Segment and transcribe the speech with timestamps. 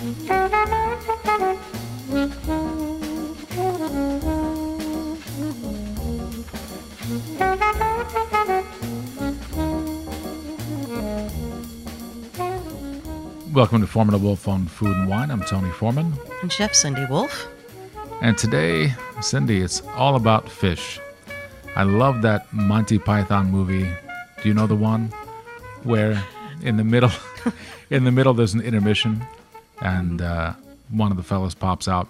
[0.00, 0.22] Welcome
[13.82, 15.30] to Foreman and Wolf on Food and Wine.
[15.30, 16.14] I'm Tony Foreman.
[16.40, 17.46] And Chef Cindy Wolf.
[18.22, 20.98] And today, Cindy, it's all about fish.
[21.76, 23.86] I love that Monty Python movie.
[24.42, 25.12] Do you know the one
[25.82, 26.24] where
[26.62, 27.12] in the middle,
[27.90, 29.22] in the middle, there's an intermission,
[29.80, 30.54] and uh,
[30.90, 32.08] one of the fellows pops out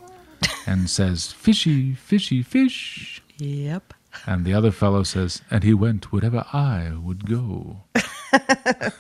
[0.66, 3.95] and says, "Fishy, fishy, fish." Yep.
[4.27, 7.83] And the other fellow says, "And he went wherever I would go."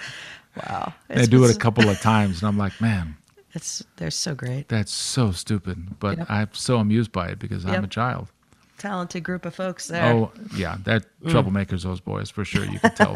[0.56, 0.92] Wow.
[1.08, 3.16] They do it a couple of times, and I'm like, man,
[3.54, 4.68] It's they're so great.
[4.68, 6.00] that's so stupid.
[6.00, 6.26] But Yep.
[6.30, 8.28] I'm so amused by it because I'm a child.
[8.78, 10.12] Talented group of folks there.
[10.12, 11.84] Oh yeah, they're troublemakers.
[11.84, 12.64] Those boys for sure.
[12.64, 13.14] You could tell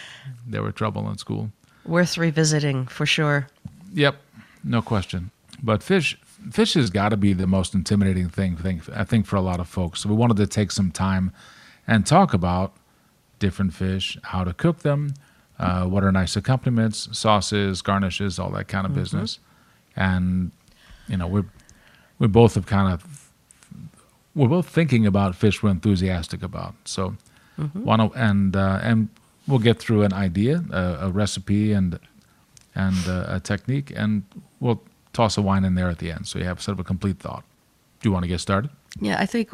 [0.48, 1.50] they were trouble in school.
[1.84, 3.46] Worth revisiting for sure.
[3.92, 4.16] Yep,
[4.64, 5.30] no question.
[5.62, 6.18] But fish,
[6.50, 8.56] fish has got to be the most intimidating thing.
[8.56, 10.00] Thing I think for a lot of folks.
[10.00, 11.32] So we wanted to take some time
[11.86, 12.74] and talk about
[13.38, 15.14] different fish, how to cook them,
[15.58, 19.38] uh, what are nice accompaniments, sauces, garnishes, all that kind of business.
[19.96, 20.52] And
[21.08, 21.46] you know, we're
[22.18, 23.30] we both have kind of
[24.34, 26.74] we're both thinking about fish we're enthusiastic about.
[26.84, 27.16] So
[27.74, 29.08] want to and uh, and
[29.46, 31.98] we'll get through an idea, a, a recipe, and
[32.74, 34.24] and uh, a technique, and
[34.60, 34.82] we'll
[35.12, 37.18] toss a wine in there at the end, so you have sort of a complete
[37.18, 37.44] thought.
[38.00, 38.70] Do you want to get started?
[39.00, 39.50] Yeah, I think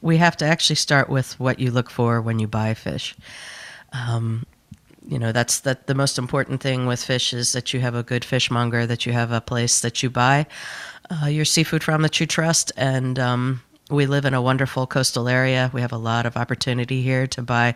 [0.00, 3.14] we have to actually start with what you look for when you buy fish.
[3.92, 4.44] Um,
[5.06, 8.02] you know, that's that the most important thing with fish is that you have a
[8.02, 10.46] good fishmonger, that you have a place that you buy
[11.10, 12.72] uh, your seafood from that you trust.
[12.76, 15.70] And um, we live in a wonderful coastal area.
[15.72, 17.74] We have a lot of opportunity here to buy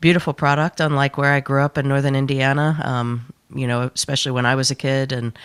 [0.00, 2.80] beautiful product, unlike where I grew up in northern Indiana.
[2.84, 5.38] Um, you know, especially when I was a kid and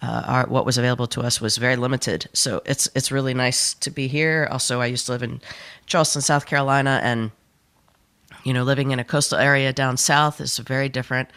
[0.00, 2.28] uh, our, what was available to us was very limited.
[2.32, 4.48] So it's it's really nice to be here.
[4.50, 5.40] Also, I used to live in
[5.86, 7.30] Charleston, South Carolina, and
[8.44, 11.28] you know, living in a coastal area down south is a very different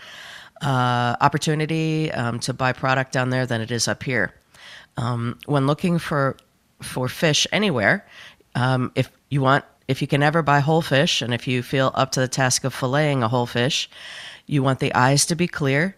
[0.61, 4.33] uh, opportunity um, to buy product down there than it is up here.
[4.97, 6.37] Um, when looking for
[6.81, 8.05] for fish anywhere,
[8.55, 11.91] um, if you want, if you can ever buy whole fish, and if you feel
[11.95, 13.89] up to the task of filleting a whole fish,
[14.45, 15.95] you want the eyes to be clear,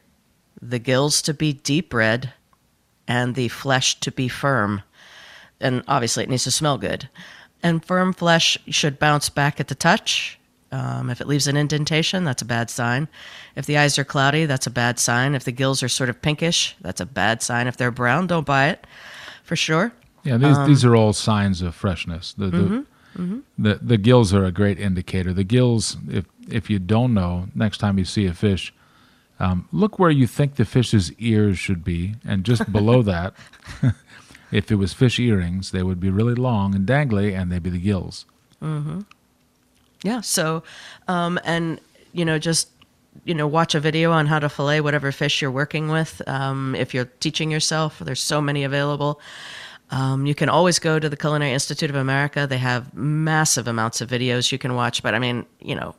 [0.70, 2.34] the gills to be deep red,
[3.08, 4.82] and the flesh to be firm.
[5.60, 7.10] And obviously, it needs to smell good.
[7.62, 10.40] And firm flesh should bounce back at the touch.
[10.72, 13.08] Um, if it leaves an indentation, that's a bad sign.
[13.56, 15.36] If the eyes are cloudy, that's a bad sign.
[15.36, 17.68] If the gills are sort of pinkish, that's a bad sign.
[17.68, 18.88] If they're brown, don't buy it
[19.44, 19.94] for sure.
[20.24, 22.34] Yeah, these um, these are all signs of freshness.
[22.34, 23.40] The the, mm-hmm, mm-hmm.
[23.58, 25.34] the the gills are a great indicator.
[25.34, 28.74] The gills, if if you don't know, next time you see a fish,
[29.40, 33.34] um, look where you think the fish's ears should be, and just below that,
[34.52, 37.70] if it was fish earrings, they would be really long and dangly, and they'd be
[37.70, 38.26] the gills.
[38.62, 39.02] Mm-hmm.
[40.04, 40.22] Yeah.
[40.22, 40.64] So,
[41.08, 41.80] um, and
[42.12, 42.70] you know, just
[43.26, 46.22] you know, watch a video on how to fillet whatever fish you're working with.
[46.28, 49.20] Um, if you're teaching yourself, there's so many available.
[49.92, 52.48] Um, you can always go to the Culinary Institute of America.
[52.48, 55.04] They have massive amounts of videos you can watch.
[55.04, 55.96] But I mean, you know,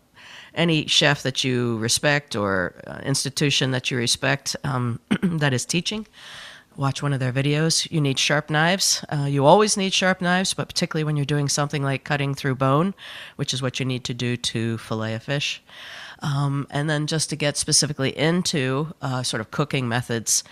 [0.54, 6.06] any chef that you respect or uh, institution that you respect um, that is teaching,
[6.76, 7.90] watch one of their videos.
[7.90, 9.04] You need sharp knives.
[9.12, 12.56] Uh, you always need sharp knives, but particularly when you're doing something like cutting through
[12.56, 12.94] bone,
[13.36, 15.62] which is what you need to do to fillet a fish.
[16.20, 20.44] Um, and then just to get specifically into uh, sort of cooking methods,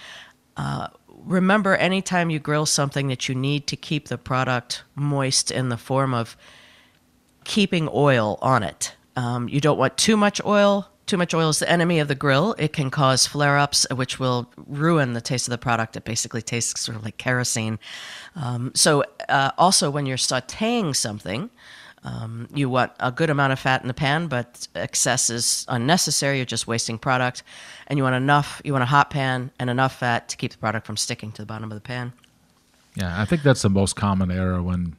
[0.57, 0.89] uh,
[1.25, 5.77] remember anytime you grill something that you need to keep the product moist in the
[5.77, 6.37] form of
[7.45, 8.95] keeping oil on it.
[9.17, 10.89] Um, you don't want too much oil.
[11.07, 12.55] Too much oil is the enemy of the grill.
[12.59, 15.97] It can cause flare ups, which will ruin the taste of the product.
[15.97, 17.79] It basically tastes sort of like kerosene.
[18.37, 21.51] Um, so, uh, also, when you're sauteing something,
[22.05, 26.37] um, you want a good amount of fat in the pan, but excess is unnecessary.
[26.37, 27.43] You're just wasting product.
[27.89, 30.59] And you want enough, you want a hot pan and enough fat to keep the
[30.59, 32.13] product from sticking to the bottom of the pan.
[32.95, 34.97] Yeah, I think that's the most common error when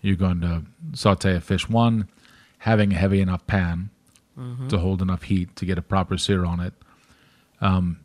[0.00, 0.62] you're going to
[0.94, 1.68] saute a fish.
[1.68, 2.08] One,
[2.60, 3.90] having a heavy enough pan
[4.68, 6.72] to hold enough heat to get a proper sear on it.
[7.60, 8.00] Um,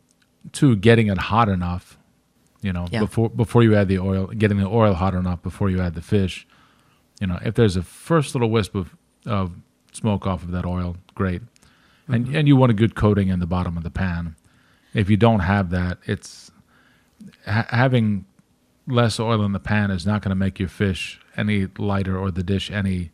[0.52, 1.96] two, getting it hot enough,
[2.60, 3.00] you know, Yeah.
[3.00, 6.02] before before you add the oil, getting the oil hot enough before you add the
[6.02, 6.46] fish.
[7.20, 8.94] You know, if there's a first little wisp of,
[9.24, 9.52] of
[9.92, 11.40] smoke off of that oil, great.
[12.08, 14.36] And and you want a good coating in the bottom of the pan.
[14.92, 16.50] If you don't have that, it's
[17.46, 18.26] ha- having
[18.86, 22.30] less oil in the pan is not going to make your fish any lighter or
[22.30, 23.10] the dish any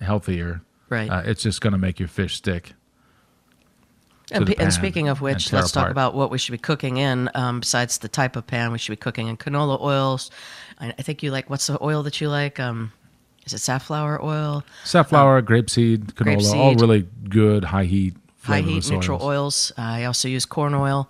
[0.00, 0.62] healthier.
[0.88, 1.10] Right.
[1.10, 2.72] Uh, it's just going to make your fish stick.
[4.32, 7.30] And, and speaking of which, let's talk about what we should be cooking in.
[7.34, 10.30] Um, besides the type of pan, we should be cooking in canola oils.
[10.80, 12.58] I, I think you like what's the oil that you like?
[12.58, 12.92] Um,
[13.44, 14.64] is it safflower oil?
[14.84, 19.70] safflower, grapeseed, canola, all really good high heat, high heat neutral oils.
[19.70, 19.72] oils.
[19.78, 21.08] Uh, I also use corn oil.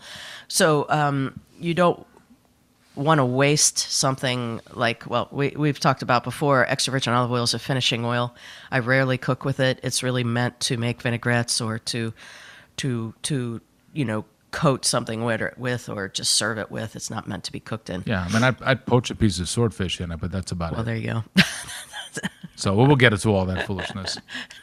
[0.48, 2.06] So um, you don't
[2.96, 7.42] want to waste something like well we, we've talked about before extra virgin olive oil
[7.44, 8.34] is a finishing oil.
[8.70, 9.78] I rarely cook with it.
[9.82, 12.12] It's really meant to make vinaigrettes or to
[12.78, 13.60] to to
[13.92, 16.96] you know coat something with or, with or just serve it with.
[16.96, 18.02] It's not meant to be cooked in.
[18.06, 20.72] Yeah, I mean, I'd, I'd poach a piece of swordfish in it, but that's about
[20.72, 20.76] it.
[20.76, 21.24] well there you go.
[22.56, 24.18] So we'll get into all that foolishness.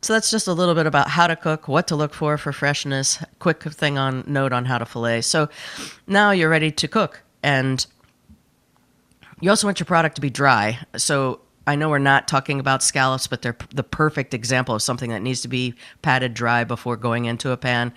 [0.00, 2.52] So that's just a little bit about how to cook, what to look for for
[2.52, 3.18] freshness.
[3.40, 5.22] Quick thing on note on how to fillet.
[5.22, 5.48] So
[6.06, 7.84] now you're ready to cook, and
[9.40, 10.78] you also want your product to be dry.
[10.96, 15.10] So I know we're not talking about scallops, but they're the perfect example of something
[15.10, 17.92] that needs to be patted dry before going into a pan.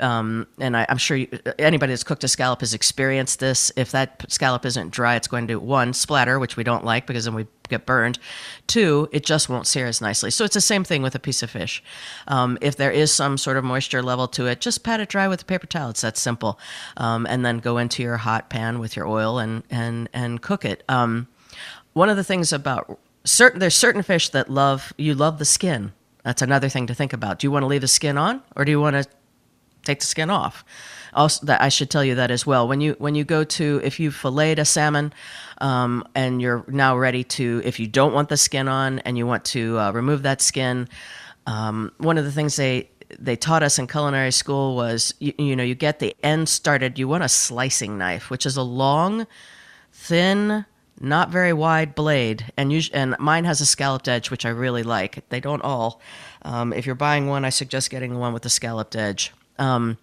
[0.00, 1.28] Um, and I, I'm sure you,
[1.58, 3.72] anybody that's cooked a scallop has experienced this.
[3.74, 7.24] If that scallop isn't dry, it's going to one splatter, which we don't like because
[7.24, 8.18] then we get burned.
[8.66, 10.30] Two, it just won't sear as nicely.
[10.30, 11.82] So it's the same thing with a piece of fish.
[12.26, 15.28] Um, if there is some sort of moisture level to it, just pat it dry
[15.28, 15.90] with a paper towel.
[15.90, 16.58] It's that simple.
[16.96, 20.64] Um, and then go into your hot pan with your oil and and and cook
[20.64, 20.82] it.
[20.88, 21.28] Um,
[21.92, 25.92] one of the things about certain there's certain fish that love you love the skin.
[26.24, 27.38] That's another thing to think about.
[27.38, 29.08] Do you want to leave the skin on or do you want to
[29.84, 30.64] take the skin off?
[31.14, 32.68] Also, that I should tell you that as well.
[32.68, 35.12] When you when you go to if you filleted a salmon,
[35.60, 39.26] um, and you're now ready to if you don't want the skin on and you
[39.26, 40.88] want to uh, remove that skin,
[41.46, 45.56] um, one of the things they they taught us in culinary school was you, you
[45.56, 46.98] know you get the end started.
[46.98, 49.26] You want a slicing knife, which is a long,
[49.92, 50.66] thin,
[51.00, 54.82] not very wide blade, and us- and mine has a scalloped edge, which I really
[54.82, 55.24] like.
[55.30, 56.00] They don't all.
[56.42, 59.96] Um, if you're buying one, I suggest getting the one with the scalloped edge, um,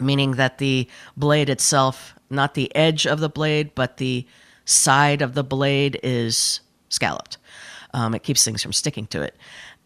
[0.00, 4.26] meaning that the blade itself, not the edge of the blade, but the
[4.64, 7.38] side of the blade is scalloped.
[7.94, 9.34] Um, it keeps things from sticking to it,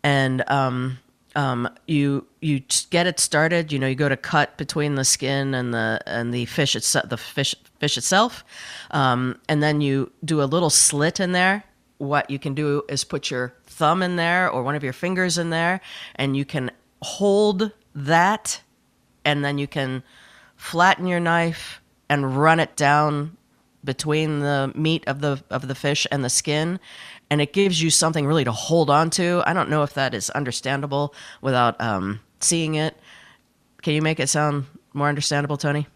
[0.02, 0.98] and um,
[1.36, 3.72] um, you you get it started.
[3.72, 7.08] You know, you go to cut between the skin and the and the fish itself,
[7.08, 8.44] the fish fish itself,
[8.90, 11.64] um, and then you do a little slit in there.
[11.98, 15.38] What you can do is put your thumb in there or one of your fingers
[15.38, 15.80] in there,
[16.16, 16.70] and you can
[17.02, 18.60] hold that,
[19.24, 20.02] and then you can
[20.56, 23.36] flatten your knife and run it down
[23.84, 26.78] between the meat of the of the fish and the skin
[27.30, 30.14] and it gives you something really to hold on to i don't know if that
[30.14, 32.96] is understandable without um, seeing it
[33.82, 35.86] can you make it sound more understandable tony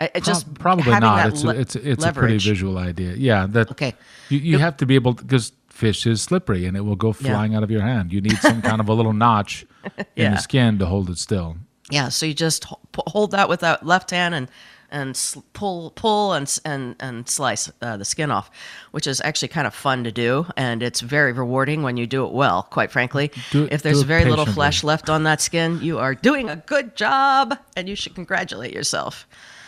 [0.00, 1.28] I, it just Prob- probably not.
[1.28, 3.14] It's le- a, it's a, it's a pretty visual idea.
[3.16, 3.94] Yeah, that Okay.
[4.28, 7.32] You, you have to be able because fish is slippery and it will go Yeah.
[7.32, 8.12] flying out of your hand.
[8.12, 9.66] You need some kind of a little notch
[9.98, 10.30] in Yeah.
[10.34, 11.56] the skin to hold it still.
[11.90, 12.66] Yeah, so you just
[13.06, 14.48] hold that with that left hand and
[14.90, 15.20] and
[15.52, 18.50] pull pull and and and slice uh, the skin off,
[18.90, 22.24] which is actually kind of fun to do, and it's very rewarding when you do
[22.24, 22.62] it well.
[22.64, 26.14] Quite frankly, Do if there's it very little flesh left on that skin, you are
[26.14, 29.26] doing a good job, and you should congratulate yourself.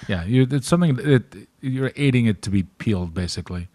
[0.08, 3.68] Yeah, you, it's something that you're aiding it to be peeled, basically.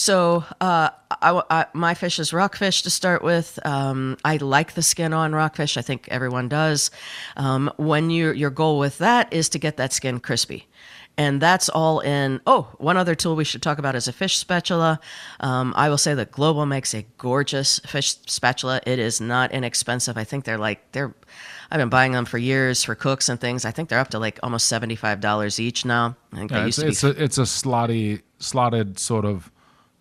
[0.00, 3.58] So uh, I, I- my fish is rockfish to start with.
[3.66, 5.76] Um, I like the skin on rockfish.
[5.76, 6.90] I think everyone does.
[7.36, 10.66] Um, when you your goal with that is to get that skin crispy.
[11.18, 12.40] And that's all in.
[12.46, 15.00] Oh, one other tool we should talk about is a fish spatula.
[15.40, 18.80] Um, I will say that Global makes a gorgeous fish spatula.
[18.86, 20.16] It is not inexpensive.
[20.16, 21.14] I think they're like they're.
[21.70, 23.66] I've been buying them for years for cooks and things.
[23.66, 26.16] I think they're up to like almost seventy five dollars each now.
[26.32, 29.50] I think Yeah, they it's, used to it's a it's a slotty slotted sort of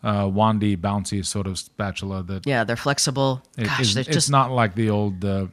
[0.03, 3.41] uh, wandy bouncy sort of spatula that yeah, they're flexible.
[3.57, 5.47] it- Gosh, it's, they're it's just not like the old uh,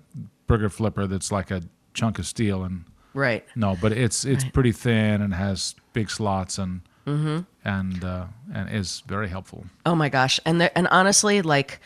[0.46, 1.62] burger flipper that's like a
[1.94, 2.84] chunk of steel and
[3.14, 3.44] right.
[3.56, 4.52] no, but it's it's Right.
[4.52, 7.38] pretty thin and has big slots and Mm-hmm.
[7.64, 9.64] and uh, and is very helpful.
[9.84, 10.40] Oh my gosh.
[10.44, 11.80] And they're- and honestly, like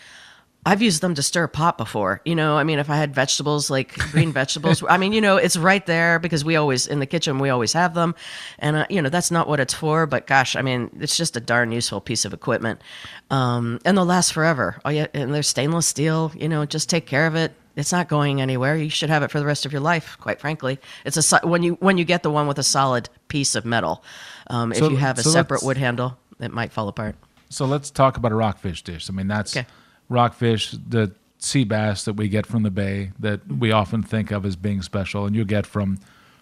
[0.66, 2.20] I've used them to stir a pot before.
[2.26, 5.36] You know, I mean, if I had vegetables like green vegetables, I mean, you know,
[5.36, 8.14] it's right there because we always in the kitchen we always have them,
[8.58, 10.06] and uh, you know that's not what it's for.
[10.06, 12.82] But gosh, I mean, it's just a darn useful piece of equipment,
[13.30, 14.78] um, and they'll last forever.
[14.84, 16.30] Oh yeah, and they're stainless steel.
[16.36, 17.54] You know, just take care of it.
[17.76, 18.76] It's not going anywhere.
[18.76, 20.18] You should have it for the rest of your life.
[20.20, 23.54] Quite frankly, it's a when you when you get the one with a solid piece
[23.54, 24.04] of metal.
[24.48, 27.16] Um, So- if you have a so separate wood handle, it might fall apart.
[27.48, 29.08] So let's talk about a rockfish dish.
[29.08, 29.66] I mean, that's Okay.
[30.10, 34.44] Rockfish, the sea bass that we get from the bay that we often think of
[34.44, 35.98] as being special, and you get from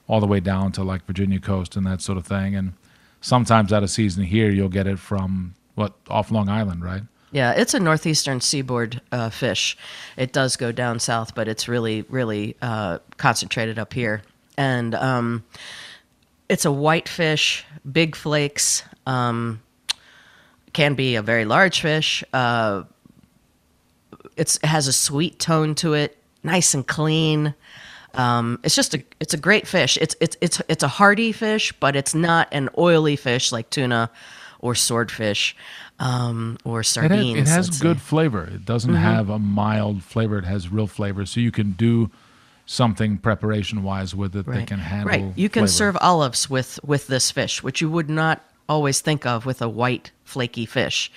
[0.08, 2.56] all the way down to like Virginia coast and that sort of thing.
[2.56, 2.72] And
[3.20, 7.02] sometimes out of season here, you'll get it from what off Long Island, right?
[7.30, 9.76] Yeah, it's a northeastern seaboard uh, fish.
[10.16, 14.22] It does go down south, but it's really, really uh, concentrated up here.
[14.56, 15.44] And um,
[16.48, 18.82] it's a white fish, big flakes.
[19.06, 19.60] Um,
[20.72, 22.22] can be a very large fish.
[22.32, 22.84] Uh,
[24.38, 27.54] it has a sweet tone to it, nice and clean.
[28.14, 29.98] Um, it's just a it's a great fish.
[30.00, 34.10] It's it's it's it's a hearty fish, but it's not an oily fish like tuna
[34.60, 35.54] or swordfish
[36.00, 37.48] um, or It, sardines.
[37.48, 38.02] has, it has good say.
[38.04, 38.44] flavor.
[38.44, 40.38] It doesn't have a mild flavor.
[40.38, 41.26] It has real flavor.
[41.26, 42.10] So you can do
[42.66, 45.08] something preparation wise with it that can handle.
[45.08, 45.32] Right.
[45.36, 45.72] You can flavor.
[45.72, 49.68] serve olives with with this fish, which you would not always think of with a
[49.68, 51.10] white flaky fish.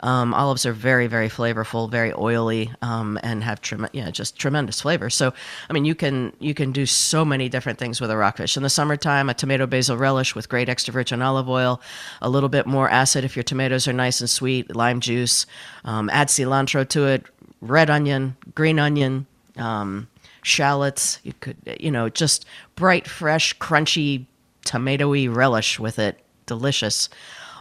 [0.00, 4.80] Um, olives are very very flavorful, very oily, um, and have trem- yeah just tremendous
[4.80, 5.10] flavor.
[5.10, 5.32] So
[5.68, 8.56] I mean you can you can do so many different things with a rockfish.
[8.56, 11.80] In the summertime, a tomato basil relish with great extra virgin olive oil,
[12.22, 15.46] a little bit more acid if your tomatoes are nice and sweet, lime juice,
[15.84, 17.24] um, add cilantro to it,
[17.60, 19.26] red onion, green onion.
[19.56, 20.08] Um,
[20.46, 21.18] shallots.
[21.24, 24.26] You could, you know, just bright, fresh, crunchy,
[24.64, 26.20] tomatoey relish with it.
[26.46, 27.08] Delicious.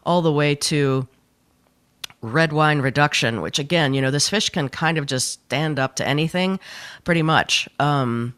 [0.06, 1.08] All the way to
[2.25, 5.96] red wine reduction, which again, you know, this fish can kind of just stand up
[5.98, 6.60] to anything
[7.03, 7.70] pretty much.
[7.79, 8.36] Um,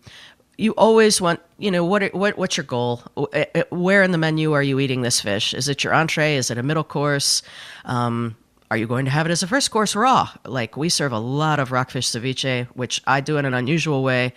[0.58, 3.03] you always want, you know, what, what what's your goal?
[3.15, 5.53] Uh, uh, Where in the menu are you eating this fish?
[5.53, 6.36] Is it your entree?
[6.36, 7.44] Is it a middle course?
[7.86, 8.36] Um,
[8.70, 10.29] are you going to have it as a first course raw?
[10.46, 14.34] Like we serve a lot of rockfish ceviche, which I do in an unusual way.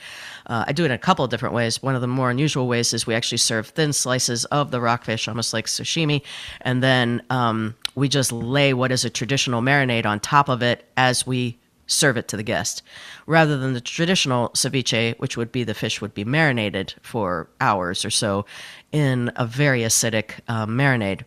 [0.47, 1.83] Uh, I do it in a couple of different ways.
[1.83, 5.26] One of the more unusual ways is we actually serve thin slices of the rockfish,
[5.26, 6.23] almost like sashimi,
[6.61, 10.85] and then um, we just lay what is a traditional marinade on top of it
[10.97, 12.82] as we serve it to the guest,
[13.26, 18.04] rather than the traditional ceviche, which would be the fish would be marinated for hours
[18.04, 18.47] or so
[18.92, 21.23] in a very acidic uh, marinade.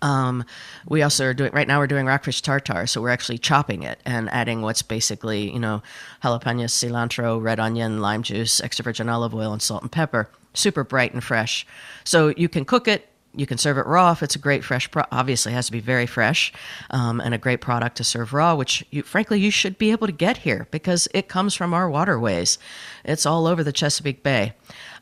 [0.00, 0.44] Um,
[0.88, 1.78] we also are doing right now.
[1.78, 5.82] We're doing rockfish tartar so we're actually chopping it and adding what's basically you know
[6.24, 10.28] jalapenos, cilantro, red onion, lime juice, extra virgin olive oil, and salt and pepper.
[10.54, 11.66] Super bright and fresh.
[12.04, 13.08] So you can cook it.
[13.34, 14.90] You can serve it raw if it's a great fresh.
[14.90, 16.52] Pro- obviously, has to be very fresh
[16.90, 18.54] um, and a great product to serve raw.
[18.54, 21.88] Which, you, frankly, you should be able to get here because it comes from our
[21.88, 22.58] waterways.
[23.04, 24.52] It's all over the Chesapeake Bay.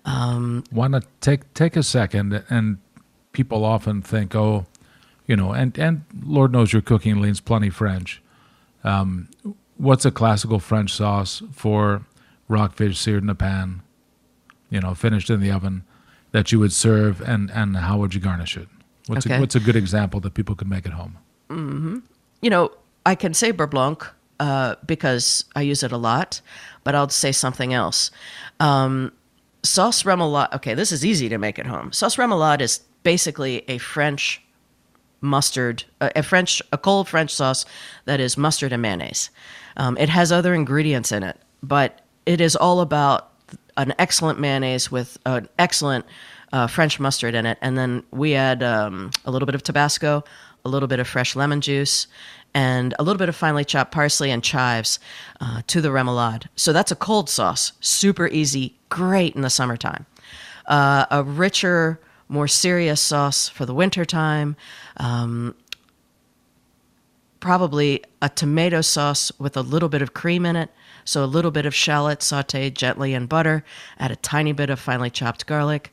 [0.05, 2.45] Um, Why not take take a second?
[2.49, 2.79] And
[3.33, 4.67] people often think, oh,
[5.27, 8.23] you know, and and Lord knows your cooking leans plenty French.
[8.85, 9.29] Um,
[9.77, 12.03] what's a classical French sauce for
[12.49, 13.83] rockfish seared in a pan?
[14.71, 15.85] You know, finished in the oven,
[16.33, 18.69] that you would serve, and and how would you garnish it?
[19.07, 19.37] What's Okay.
[19.37, 21.17] a, what's a good example that people could make at home?
[22.43, 22.71] you know,
[23.05, 24.07] I can say beurre blanc
[24.39, 26.41] uh, because I use it a lot,
[26.85, 28.11] but I'll say something else.
[28.61, 29.13] Um,
[29.65, 30.55] sauce remoulade.
[30.55, 31.93] Okay, this is easy to make at home.
[31.93, 34.41] Sauce remoulade is basically a French
[35.21, 37.65] mustard, a, a French, a cold French sauce
[38.05, 39.31] that is mustard and mayonnaise.
[39.77, 43.30] Um, it has other ingredients in it, but it is all about
[43.77, 46.05] an excellent mayonnaise with an excellent
[46.53, 50.25] uh, French mustard in it, and then we add um, a little bit of Tabasco,
[50.65, 52.07] a little bit of fresh lemon juice,
[52.55, 54.99] and a little bit of finely chopped parsley and chives
[55.41, 56.47] uh, to the remoulade.
[56.57, 60.07] So that's a cold sauce, super easy, great in the summertime.
[60.67, 64.57] Uh, a richer, more serious sauce for the wintertime.
[64.97, 65.55] Um,
[67.41, 70.71] probably a tomato sauce with a little bit of cream in it.
[71.05, 73.65] So a little bit of shallot sauteed gently in butter,
[73.99, 75.93] add a tiny bit of finely chopped garlic,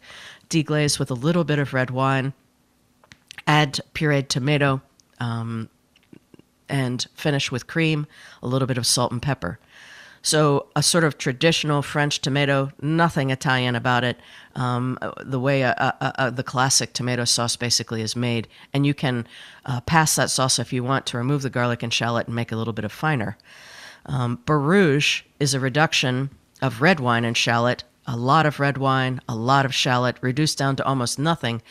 [0.50, 2.34] deglaze with a little bit of red wine,
[3.46, 4.82] add pureed tomato,
[5.20, 5.70] um,
[6.70, 8.08] and finish with cream,
[8.44, 9.60] a little bit of salt and pepper.
[10.22, 14.20] So a sort of traditional French tomato, nothing Italian about it.
[14.56, 18.94] Um, the way a, a, a, the classic tomato sauce basically is made, and you
[18.94, 19.26] can
[19.66, 22.52] uh, pass that sauce if you want to remove the garlic and shallot and make
[22.52, 23.38] a little bit of finer.
[24.08, 26.30] Um, Beurre rouge is a reduction
[26.62, 30.58] of red wine and shallot, a lot of red wine, a lot of shallot, reduced
[30.58, 31.62] down to almost nothing,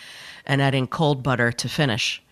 [0.44, 2.22] and adding cold butter to finish.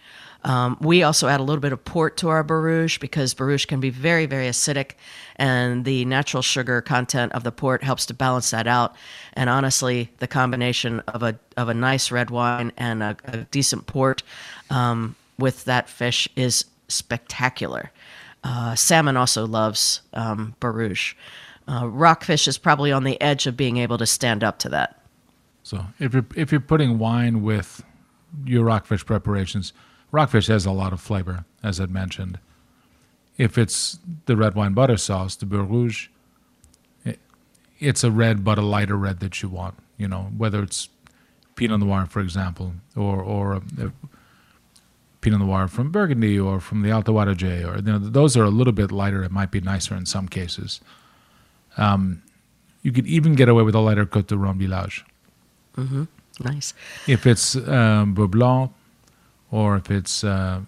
[0.45, 3.47] Um, we also add a little bit of port to our beurre rouge because beurre
[3.47, 4.93] rouge can be very, very acidic,
[5.37, 8.95] and the natural sugar content of the port helps to balance that out.
[9.33, 13.87] And honestly, the combination of a of a nice red wine and a, a decent
[13.87, 14.23] port
[14.69, 17.91] um, with that fish is spectacular.
[18.45, 21.15] Uh, salmon also loves um, beurre rouge.
[21.67, 25.01] Uh, rockfish is probably on the edge of being able to stand up to that.
[25.63, 27.83] So if you're if you're putting wine with
[28.45, 29.73] your rockfish preparations,
[30.13, 32.39] rockfish has a lot of flavor, as I'd mentioned.
[33.39, 36.09] If it's the red wine butter sauce, the beurre rouge,
[37.05, 37.19] it,
[37.81, 39.77] it's a red but a lighter red that you want.
[39.97, 40.91] You know, whether it's
[41.57, 43.93] Pinot Noir, for example, or or a, a
[45.25, 48.51] Pinot Noir from Burgundy or from the Alto Adige, or you know, those are a
[48.51, 49.25] little bit lighter.
[49.25, 50.81] It might be nicer in some cases.
[51.79, 52.23] Um,
[52.83, 55.05] you could even get away with a lighter Cote de Rhone Village.
[56.41, 56.75] Nice.
[57.07, 58.71] If it's um, Beurre Blanc,
[59.51, 60.61] or if it's uh,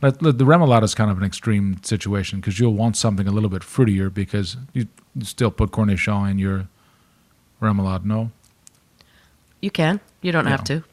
[0.00, 3.32] let, let- the remoulade is kind of an extreme situation because you'll want something a
[3.32, 4.86] little bit fruitier because you,
[5.16, 6.68] you still put cornichon in your
[7.60, 8.04] remoulade.
[8.04, 8.30] No,
[9.60, 10.00] You can.
[10.22, 10.84] You don't have to.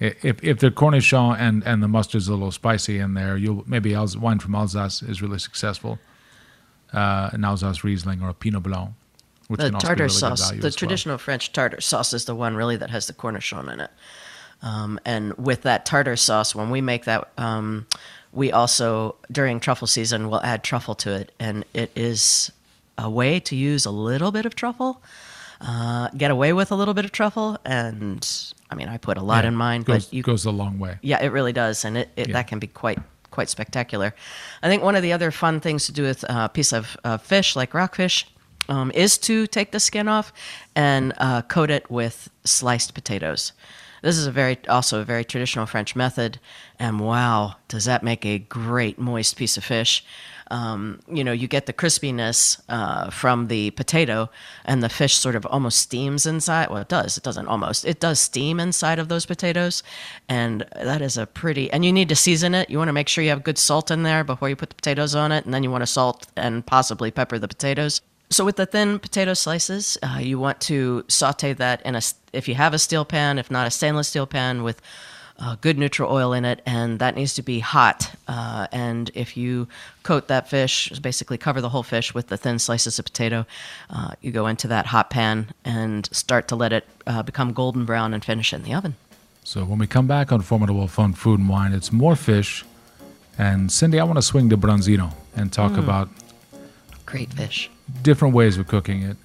[0.00, 3.94] If if the cornichon and and the mustard's a little spicy in there, you'll maybe
[3.94, 5.98] wine from Alsace is really successful.
[6.92, 8.90] Uh, an Alsace Riesling or a Pinot Blanc,
[9.48, 10.70] which the can also be tartar really sauce, the as well.
[10.72, 13.90] traditional French tartar sauce is the one really that has the cornichon in it.
[14.62, 17.86] Um, and with that tartar sauce, when we make that, um,
[18.32, 22.50] we also during truffle season will add truffle to it, and it is
[22.96, 25.02] a way to use a little bit of truffle,
[25.60, 28.26] uh, get away with a little bit of truffle, and
[28.70, 30.78] I mean I put a lot Yeah, in mine, goes, but you goes a long
[30.78, 30.98] way.
[31.02, 32.32] yeah, it really does, and it, it Yeah.
[32.34, 32.98] that can be quite
[33.30, 34.14] quite spectacular.
[34.62, 37.16] I think one of the other fun things to do with a piece of uh,
[37.18, 38.26] fish like rockfish
[38.68, 40.32] um, is to take the skin off
[40.76, 43.52] and uh, coat it with sliced potatoes.
[44.02, 46.38] This is a very also a very traditional French method,
[46.78, 50.04] and wow, does that make a great moist piece of fish?
[50.50, 54.30] Um, you know, you get the crispiness uh, from the potato,
[54.64, 56.70] and the fish sort of almost steams inside.
[56.70, 57.16] Well, it does.
[57.16, 57.84] It doesn't almost.
[57.84, 59.82] It does steam inside of those potatoes,
[60.28, 61.70] and that is a pretty.
[61.70, 62.70] And you need to season it.
[62.70, 64.76] You want to make sure you have good salt in there before you put the
[64.76, 68.00] potatoes on it, and then you want to salt and possibly pepper the potatoes.
[68.30, 72.00] So with the thin potato slices, uh, you want to saute that in a.
[72.32, 74.80] If you have a steel pan, if not a stainless steel pan with
[75.38, 78.10] uh, good neutral oil in it, and that needs to be hot.
[78.28, 79.66] Uh, and if you
[80.02, 83.44] coat that fish, basically cover the whole fish with the thin slices of potato,
[83.90, 87.84] uh, you go into that hot pan and start to let it uh, become golden
[87.84, 88.94] brown and finish in the oven.
[89.42, 92.64] So when we come back on Formidable Fun Food and Wine, it's more fish.
[93.36, 95.78] And Cindy, I want to swing to Bronzino and talk Mm.
[95.80, 96.08] about
[97.04, 97.68] Great fish.
[98.02, 99.16] different ways of cooking it,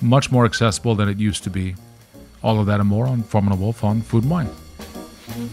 [0.00, 1.74] much more accessible than it used to be.
[2.42, 4.48] All of that and more on Formidable Fun Food and Wine.
[5.28, 5.52] Welcome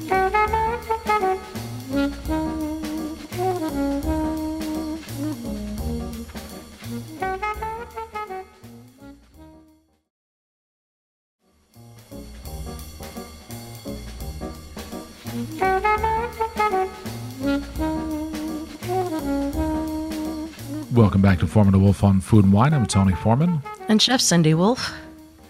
[21.21, 22.73] back to Foreman the Wolf on Food and Wine.
[22.73, 23.61] I'm Tony Foreman.
[23.89, 24.93] And Chef Cindy Wolf.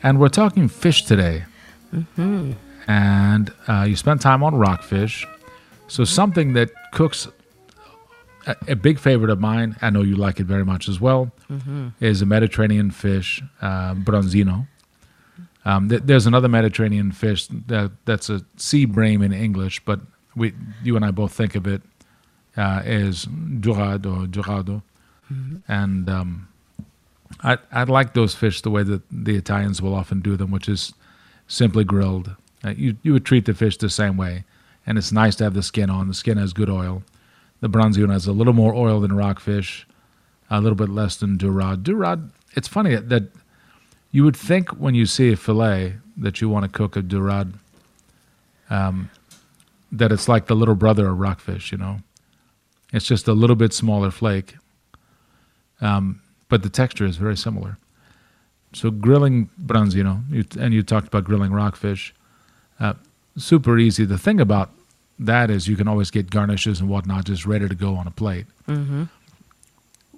[0.02, 1.44] And we're talking fish today.
[1.94, 2.54] Mm-hmm.
[2.88, 5.26] And uh, you spend time on rockfish.
[5.88, 7.28] So, something that cooks
[8.48, 11.32] a, a big favorite of mine, I know you like it very much as well,
[12.00, 14.68] is a Mediterranean fish, uh, bronzino.
[15.64, 20.00] Um, th- there's another Mediterranean fish that, that's a sea bream in English, but
[20.36, 21.82] we, you and I both think of it
[22.58, 24.84] uh, as dorade or dorado.
[25.68, 26.48] And um,
[27.44, 30.70] I, I like those fish the way that the Italians will often do them, which
[30.70, 30.94] is
[31.48, 32.36] simply grilled.
[32.66, 34.46] Uh, you, you would treat the fish the same way,
[34.88, 36.08] and it's nice to have the skin on.
[36.08, 37.04] The skin has good oil.
[37.62, 39.88] The bronzino has a little more oil than rockfish,
[40.50, 41.84] a little bit less than dorade.
[41.84, 43.24] Dorade, it's funny that
[44.12, 47.54] you would think when you see a fillet that you want to cook a dorade,
[48.70, 49.12] um,
[49.92, 52.00] that it's like the little brother of rockfish, you know.
[52.94, 54.56] It's just a little bit smaller flake
[55.82, 57.78] um, but the texture is very similar.
[58.74, 62.14] So grilling bronzino, you, and you talked about grilling rockfish,
[63.38, 64.06] super easy.
[64.06, 64.72] The thing about
[65.20, 68.12] that is you can always get garnishes and whatnot just ready to go on a
[68.12, 68.46] plate.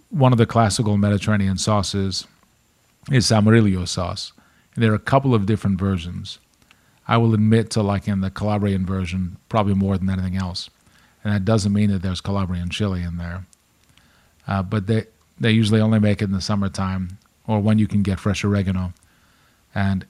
[0.10, 2.26] One of the classical Mediterranean sauces
[3.12, 4.32] is salmoriglio sauce.
[4.76, 6.40] And there are a couple of different versions.
[7.08, 10.70] I will admit to liking the Calabrian version probably more than anything else.
[11.24, 13.46] And that doesn't mean that there's Calabrian chili in there.
[14.48, 15.06] Uh, but they
[15.40, 18.94] they usually only make it in the summertime or when you can get fresh oregano,
[19.74, 20.06] and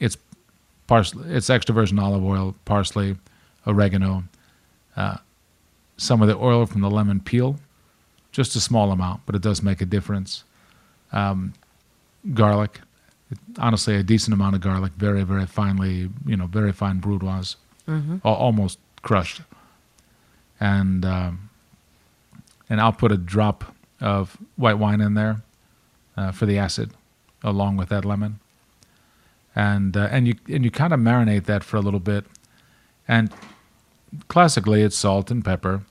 [0.00, 0.16] it's
[0.88, 3.16] parsley, it's extra virgin olive oil, parsley,
[3.66, 4.24] oregano,
[4.96, 5.18] uh,
[5.96, 7.56] some of the oil from the lemon peel,
[8.32, 10.42] just a small amount, but it does make a difference.
[11.12, 11.54] Um,
[12.34, 12.80] garlic,
[13.58, 17.54] honestly, a decent amount of garlic, very very finely, you know, very fine brunoise,
[18.24, 19.42] al- almost crushed,
[20.58, 21.04] and.
[21.04, 21.44] Um,
[22.70, 25.40] and I'll put a drop of white wine in there
[26.18, 26.90] uh, for the acid,
[27.42, 28.40] along with that lemon.
[29.58, 32.24] And uh, and you and you kind of marinate that for a little bit,
[33.08, 33.32] and
[34.28, 35.82] classically it's salt and pepper.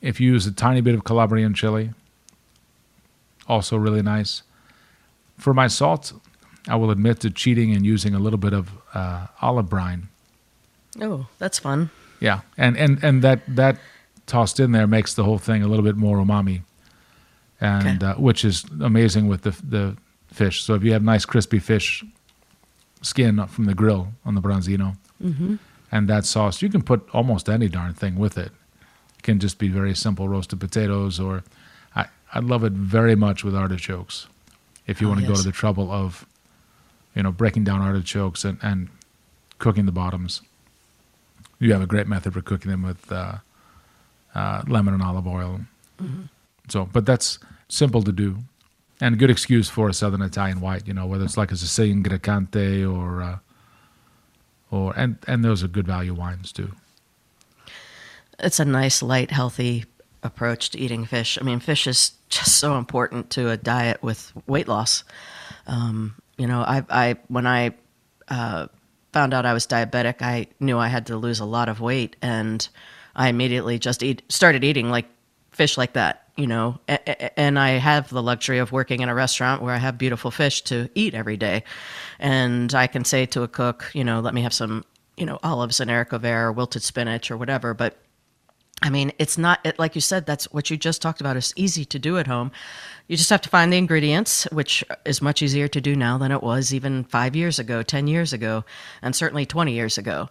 [0.00, 1.90] If you use a tiny bit of Calabrian chili,
[3.46, 4.42] also really nice.
[5.36, 6.14] For my salt,
[6.66, 10.08] I will admit to cheating and using a little bit of uh, olive brine.
[10.98, 11.90] Oh, that's fun.
[12.20, 13.76] Yeah, and and and that that
[14.26, 16.62] tossed in there makes the whole thing a little bit more umami,
[17.60, 18.12] and Okay.
[18.12, 19.96] uh, which is amazing with the the
[20.32, 20.62] fish.
[20.62, 22.02] So if you have nice crispy fish
[23.02, 24.96] skin from the grill on the branzino,
[25.92, 28.50] and that sauce, you can put almost any darn thing with it.
[29.18, 31.42] It can just be very simple roasted potatoes, or
[31.94, 34.26] I I love it very much with artichokes.
[34.86, 36.26] If you Oh, want to go to the trouble of,
[37.14, 38.88] you know, breaking down artichokes and and
[39.58, 40.42] cooking the bottoms,
[41.60, 43.36] you have a great method for cooking them with uh,
[44.34, 45.60] uh, lemon and olive oil.
[46.68, 47.38] So, but that's
[47.68, 48.38] simple to do,
[49.02, 50.86] and good excuse for a Southern Italian white.
[50.86, 53.38] You know, whether it's like a Sicilian Grecanico or, uh,
[54.70, 56.72] or and and those are good value wines too.
[58.38, 59.84] It's a nice, light, healthy
[60.22, 61.36] approach to eating fish.
[61.40, 65.02] I mean, fish is just so important to a diet with weight loss.
[65.66, 67.72] Um, you know, I, I when I
[68.28, 68.68] uh,
[69.12, 72.14] found out I was diabetic, I knew I had to lose a lot of weight,
[72.22, 72.66] and
[73.16, 75.06] I immediately just eat started eating like
[75.62, 76.18] fish like that.
[76.34, 76.80] You know,
[77.36, 80.62] and I have the luxury of working in a restaurant where I have beautiful fish
[80.62, 81.62] to eat every day,
[82.18, 84.82] and I can say to a cook, you know, let me have some,
[85.18, 87.98] you know, olives and haricot vert or wilted spinach or whatever, but
[88.80, 90.24] I mean, it's not it, like you said.
[90.24, 91.36] That's what you just talked about.
[91.36, 92.50] It's easy to do at home.
[93.08, 96.32] You just have to find the ingredients, which is much easier to do now than
[96.32, 98.64] it was even five years ago, ten years ago,
[99.02, 100.30] and certainly twenty years ago.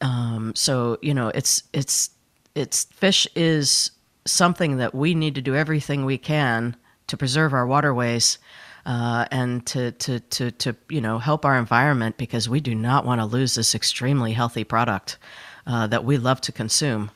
[0.00, 2.10] Um, so you know, it's it's
[2.54, 3.92] it's fish is
[4.24, 6.76] something that we need to do everything we can
[7.08, 8.38] to preserve our waterways
[8.84, 13.04] uh, and to, to to to you know help our environment because we do not
[13.04, 15.18] want to lose this extremely healthy product
[15.66, 17.10] uh, that we love to consume.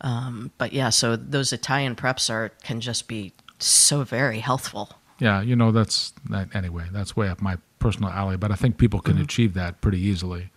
[0.00, 4.94] Um, but yeah, so those Italian preps are can just be so very healthful.
[5.18, 6.86] Yeah, you know that's that anyway.
[6.90, 10.50] That's way up my personal alley, but I think people can achieve that pretty easily.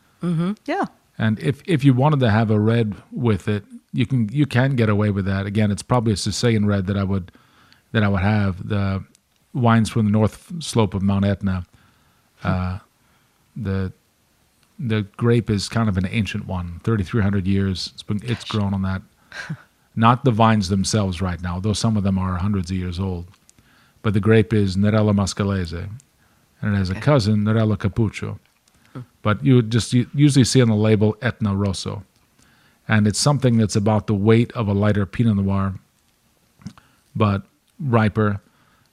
[0.66, 0.86] Yeah.
[1.18, 3.64] And if if you wanted to have a red with it,
[3.96, 5.46] you can you can get away with that.
[5.46, 7.32] Again, it's probably a Sicilian red that I would
[7.92, 8.68] that I would have.
[8.68, 9.04] The
[9.54, 11.66] wines from the north slope of Mount Etna.
[12.44, 12.80] Uh,
[13.56, 13.92] the
[14.78, 17.92] the grape is kind of an ancient one, thirty three hundred years.
[17.94, 19.02] It's been it's grown on that.
[19.96, 23.28] Not the vines themselves right now, though some of them are hundreds of years old.
[24.02, 25.90] But the grape is Nerello Mascalese,
[26.62, 28.38] and it has a cousin Nerello Cappuccio
[29.22, 32.04] but you would just u- usually see on the label Etna Rosso.
[32.88, 35.76] And it's something that's about the weight of a lighter Pinot Noir,
[37.16, 37.44] but
[37.80, 38.42] riper,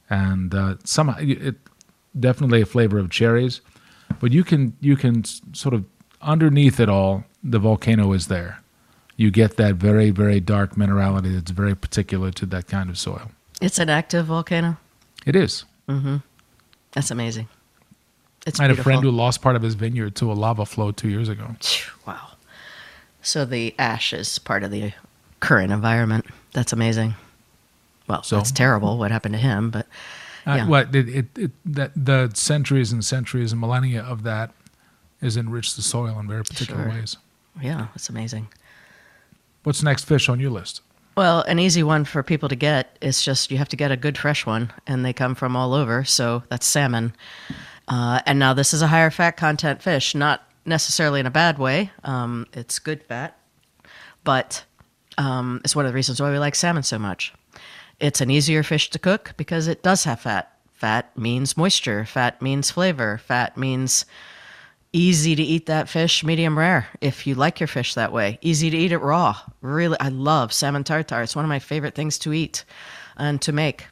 [0.09, 1.57] and uh, somehow it
[2.18, 3.61] definitely a flavor of cherries.
[4.20, 5.85] But you can you can sort of
[6.20, 8.61] underneath it all, the volcano is there.
[9.16, 13.31] You get that very very dark minerality that's very particular to that kind of soil.
[13.61, 14.78] It's an active volcano.
[15.26, 15.64] It is.
[15.88, 16.16] Mm-hmm.
[16.92, 17.48] That's amazing.
[18.46, 18.81] It's I had beautiful.
[18.81, 21.55] a friend who lost part of his vineyard to a lava flow two years ago.
[22.07, 22.28] Wow.
[23.22, 24.92] So the ash is part of the
[25.40, 26.26] current environment.
[26.52, 27.14] That's amazing.
[28.08, 29.87] Well, So- that's terrible what happened to him, but
[30.44, 30.66] Uh, Yeah.
[30.66, 34.50] What it, it, it that the centuries and centuries and millennia of that
[35.20, 36.92] has enriched the soil in very particular Sure.
[36.92, 37.16] ways.
[37.61, 38.48] yeah, it's amazing.
[39.62, 40.80] What's next fish on your list?
[41.16, 43.96] Well, an easy one for people to get is just you have to get a
[43.96, 46.02] good fresh one, and they come from all over.
[46.04, 47.12] So that's salmon.
[47.87, 51.59] Uh, and now this is a higher fat content fish, not necessarily in a bad
[51.59, 51.90] way.
[52.05, 53.38] Um, it's good fat,
[54.25, 54.64] but
[55.18, 57.33] um, it's one of the reasons why we like salmon so much.
[58.01, 60.57] It's an easier fish to cook because it does have fat.
[60.72, 62.05] Fat means moisture.
[62.05, 63.18] Fat means flavor.
[63.18, 64.05] Fat means
[64.92, 68.68] easy to eat that fish medium rare if you like your fish that way easy
[68.68, 72.18] to eat it raw really i love salmon tartare it's one of my favorite things
[72.18, 72.64] to eat
[73.16, 73.87] and to make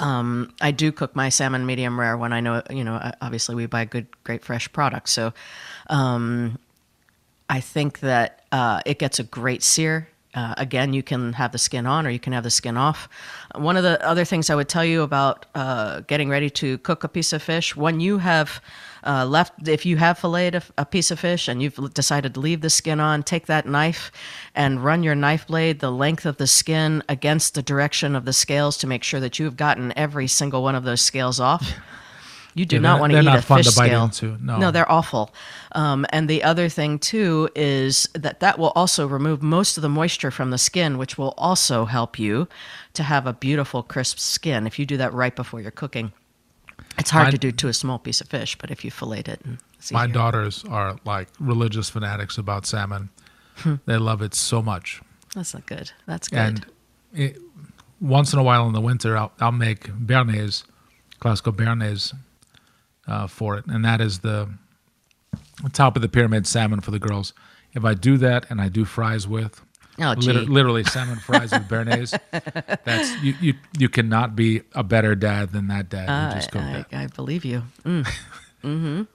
[0.00, 3.66] um, i do cook my salmon medium rare when i know you know obviously we
[3.66, 5.32] buy good great fresh products so
[5.90, 6.58] um,
[7.48, 11.58] i think that uh, it gets a great sear uh, again, you can have the
[11.58, 13.08] skin on or you can have the skin off.
[13.56, 17.02] One of the other things I would tell you about uh, getting ready to cook
[17.02, 18.60] a piece of fish, when you have
[19.06, 22.40] uh, left, if you have filleted a, a piece of fish and you've decided to
[22.40, 24.10] leave the skin on, take that knife
[24.54, 28.32] and run your knife blade the length of the skin against the direction of the
[28.32, 31.72] scales to make sure that you've gotten every single one of those scales off.
[32.54, 34.04] You do Yeah, not want to eat not a fun fish to bite scale.
[34.04, 34.58] into, no.
[34.58, 35.32] no, they're awful.
[35.72, 39.88] Um, and the other thing too is that that will also remove most of the
[39.88, 42.48] moisture from the skin, which will also help you
[42.94, 46.12] to have a beautiful crisp skin if you do that right before you're cooking.
[46.98, 49.20] It's hard My- to do to a small piece of fish, but if you fillet
[49.26, 49.40] it,
[49.92, 50.14] My easier.
[50.14, 53.10] daughters are like religious fanatics about salmon.
[53.86, 55.00] they love it so much.
[55.34, 55.92] That's not good.
[56.06, 56.38] That's good.
[56.38, 56.66] And
[57.12, 57.38] it,
[58.00, 60.64] once in a while in the winter, I'll, I'll make béarnaise,
[61.20, 62.14] classical béarnaise
[63.06, 63.66] uh, for it.
[63.66, 64.48] And that is the
[65.72, 67.32] top of the pyramid salmon for the girls.
[67.72, 69.60] If I do that and I do fries with,
[70.00, 72.18] Oh, liter- literally salmon fries with béarnaise,
[72.84, 73.54] that's you, you.
[73.78, 76.86] You cannot be a better dad than that dad who just cooked I, that.
[76.92, 77.62] I believe you.
[77.84, 78.06] Mm.
[78.62, 78.68] Do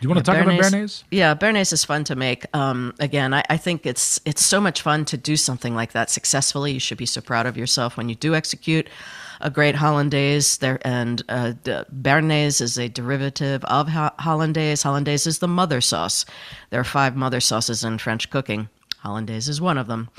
[0.00, 1.04] you want to talk about béarnaise?
[1.10, 2.44] Yeah, béarnaise is fun to make.
[2.54, 6.10] Um, again, I, I think it's it's so much fun to do something like that
[6.10, 6.72] successfully.
[6.72, 8.88] You should be so proud of yourself when you do execute
[9.40, 10.58] a great hollandaise.
[10.58, 14.82] There and uh, is a derivative of ho- hollandaise.
[14.82, 16.26] Hollandaise is the mother sauce.
[16.70, 18.68] There are five mother sauces in French cooking.
[19.06, 20.10] Hollandaise is one of them.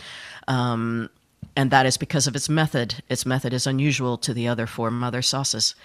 [0.48, 1.10] Um,
[1.56, 3.04] and that is because of its method.
[3.10, 5.76] Its method is unusual to the other four mother sauces.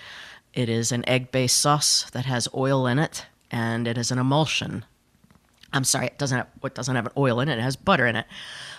[0.54, 4.18] It is an egg based sauce that has oil in it, and it is an
[4.18, 4.84] emulsion.
[5.72, 7.58] I'm sorry, it doesn't have what doesn't have an oil in it.
[7.58, 8.26] It has butter in it.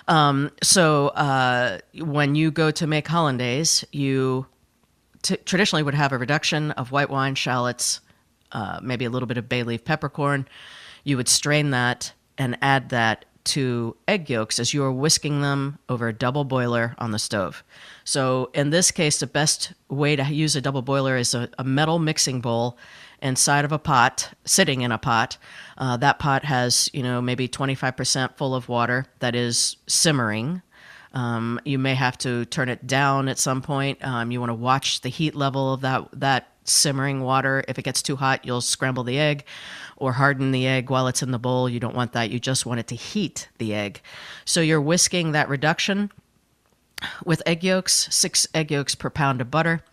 [0.07, 4.45] Um, so uh, when you go to make hollandaise, you
[5.23, 8.01] t- traditionally would have a reduction of white wine, shallots,
[8.51, 10.47] uh, maybe a little bit of bay leaf peppercorn.
[11.03, 15.79] You would strain that and add that to egg yolks as you are whisking them
[15.89, 17.63] over a double boiler on the stove.
[18.03, 21.63] So in this case, the best way to use a double boiler is a, a
[21.63, 22.77] metal mixing bowl
[23.21, 25.37] inside of a pot, sitting in a pot.
[25.77, 30.61] Uh, that pot has, you know, maybe 25% full of water that is simmering.
[31.13, 34.03] Um, you may have to turn it down at some point.
[34.03, 37.63] Um, you want to watch the heat level of that that simmering water.
[37.67, 39.45] If it gets too hot, you'll scramble the egg
[39.97, 41.69] or harden the egg while it's in the bowl.
[41.69, 42.29] You don't want that.
[42.29, 44.01] You just want it to heat the egg.
[44.45, 46.11] So you're whisking that reduction
[47.25, 49.83] with egg yolks, six egg yolks per pound of butter.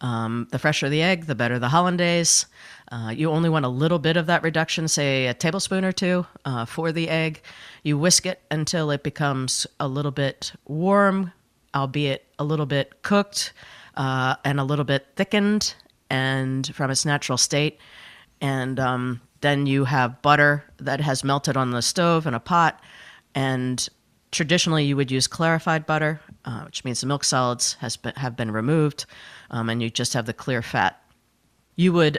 [0.00, 2.46] Um, the fresher the egg, the better the hollandaise.
[2.90, 6.24] Uh, you only want a little bit of that reduction, say a tablespoon or two
[6.44, 7.42] uh, for the egg.
[7.82, 11.32] You whisk it until it becomes a little bit warm,
[11.74, 13.52] albeit a little bit cooked
[13.96, 15.74] uh, and a little bit thickened
[16.10, 17.78] and from its natural state.
[18.40, 22.80] And um, then you have butter that has melted on the stove in a pot.
[23.34, 23.86] And
[24.30, 28.36] traditionally, you would use clarified butter, uh, which means the milk solids has been, have
[28.36, 29.06] been removed,
[29.50, 31.02] um, and you just have the clear fat.
[31.76, 32.18] You would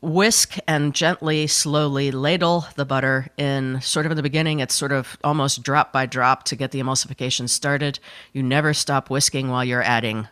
[0.00, 4.60] whisk and gently, slowly ladle the butter in sort of in the beginning.
[4.60, 7.98] It's sort of almost drop by drop to get the emulsification started.
[8.32, 10.28] You never stop whisking while you're adding.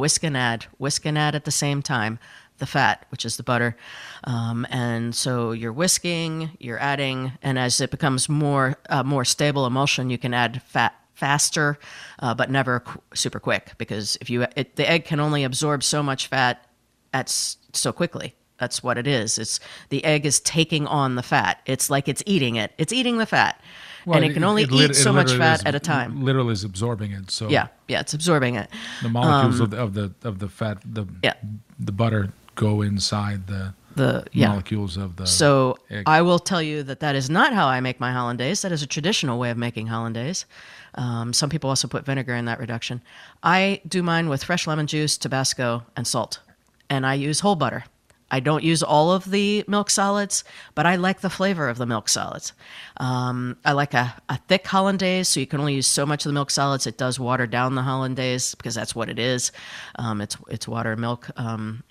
[0.00, 2.18] Whisk and add, whisk and add at the same time
[2.58, 3.76] the fat, which is the butter.
[4.24, 9.66] Um, and so you're whisking, you're adding, and as it becomes more uh, more stable
[9.66, 11.78] emulsion, you can add fat faster,
[12.20, 15.82] uh, but never qu- super quick because if you it, the egg can only absorb
[15.82, 16.66] so much fat
[17.12, 18.34] at so quickly.
[18.60, 19.38] That's what it is.
[19.38, 21.60] It's the egg is taking on the fat.
[21.66, 22.72] It's like it's eating it.
[22.78, 23.58] It's eating the fat,
[24.06, 26.22] and it can only lit- eat so much fat is- at a time.
[26.22, 27.30] Literally is absorbing it.
[27.30, 28.68] So Yeah, yeah, it's absorbing it.
[29.02, 31.34] the molecules of, the, of the of the fat, the Yeah.
[31.78, 34.48] the butter go inside the The yeah.
[34.50, 35.26] molecules of the.
[35.26, 36.04] So egg.
[36.06, 38.60] I will tell you that that is not how I make my hollandaise.
[38.62, 40.44] That is a traditional way of making hollandaise.
[40.96, 43.00] Um, some people also put vinegar in that reduction.
[43.42, 46.40] I do mine with fresh lemon juice, Tabasco, and salt,
[46.90, 47.84] and I use whole butter.
[48.30, 51.86] I don't use all of the milk solids, but I like the flavor of the
[51.86, 52.52] milk solids.
[52.98, 56.30] Um, I like a, a thick hollandaise, so you can only use so much of
[56.30, 56.86] the milk solids.
[56.86, 59.52] It does water down the hollandaise because that's what it is.
[59.96, 61.30] Um, it's it's water and milk.
[61.36, 61.82] Um,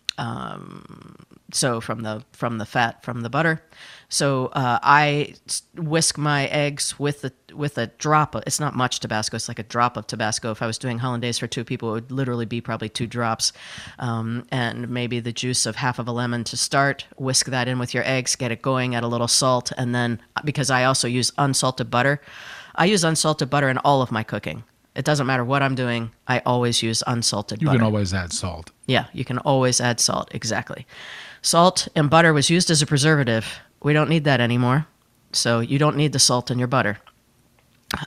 [1.52, 3.62] so from the from the fat from the butter.
[4.10, 5.36] So uh, I
[5.76, 8.34] whisk my eggs with the with a drop.
[8.34, 9.36] Of, it's not much Tabasco.
[9.36, 10.50] It's like a drop of Tabasco.
[10.50, 13.54] If I was doing hollandaise for two people, it would literally be probably two drops,
[14.00, 17.06] um, and maybe the juice of half of a lemon to start.
[17.18, 18.36] Whisk that in with your eggs.
[18.36, 18.96] Get it going.
[18.96, 22.20] Add a little salt, and then because I also use unsalted butter,
[22.76, 24.64] I use unsalted butter in all of my cooking.
[24.96, 26.12] It doesn't matter what I'm doing.
[26.28, 27.64] I always use unsalted butter.
[27.64, 27.78] you butter.
[27.78, 28.72] can always add salt.
[28.88, 30.30] Yeah, you can always add salt.
[30.34, 30.88] Exactly.
[31.44, 33.60] Salt and butter was used as a preservative.
[33.82, 34.88] We don't need that anymore.
[35.32, 37.00] So you don't need the salt in your butter.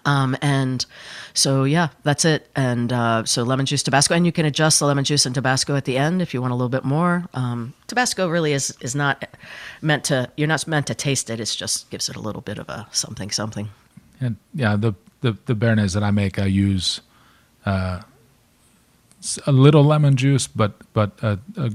[0.04, 0.84] Um, and
[1.34, 2.48] so, yeah, that's it.
[2.54, 4.14] And uh, so lemon juice, Tabasco.
[4.14, 6.52] And you can adjust the lemon juice and Tabasco at the end if you want
[6.52, 7.28] a little bit more.
[7.34, 9.24] Um, Tabasco really is, is not
[9.80, 11.40] meant to, you're not meant to taste it.
[11.40, 13.70] It's just gives it a little bit of a something, something.
[14.20, 17.00] And yeah, the the the béarnaise that I make, I use
[17.66, 18.02] uh,
[19.46, 21.72] a little lemon juice, but but a, a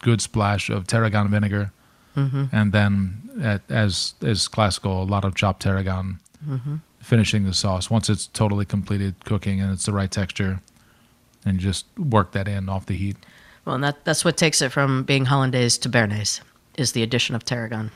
[0.00, 1.72] good splash of tarragon vinegar,
[2.16, 2.44] Mm-hmm.
[2.52, 6.18] and then at, as as classical, a lot of chopped tarragon,
[6.48, 6.76] Mm-hmm.
[7.00, 10.60] finishing the sauce once it's totally completed cooking and it's the right texture,
[11.44, 13.16] and just work that in off the heat.
[13.64, 16.40] Well, and that, that's what takes it from being hollandaise to béarnaise
[16.76, 17.90] is the addition of tarragon.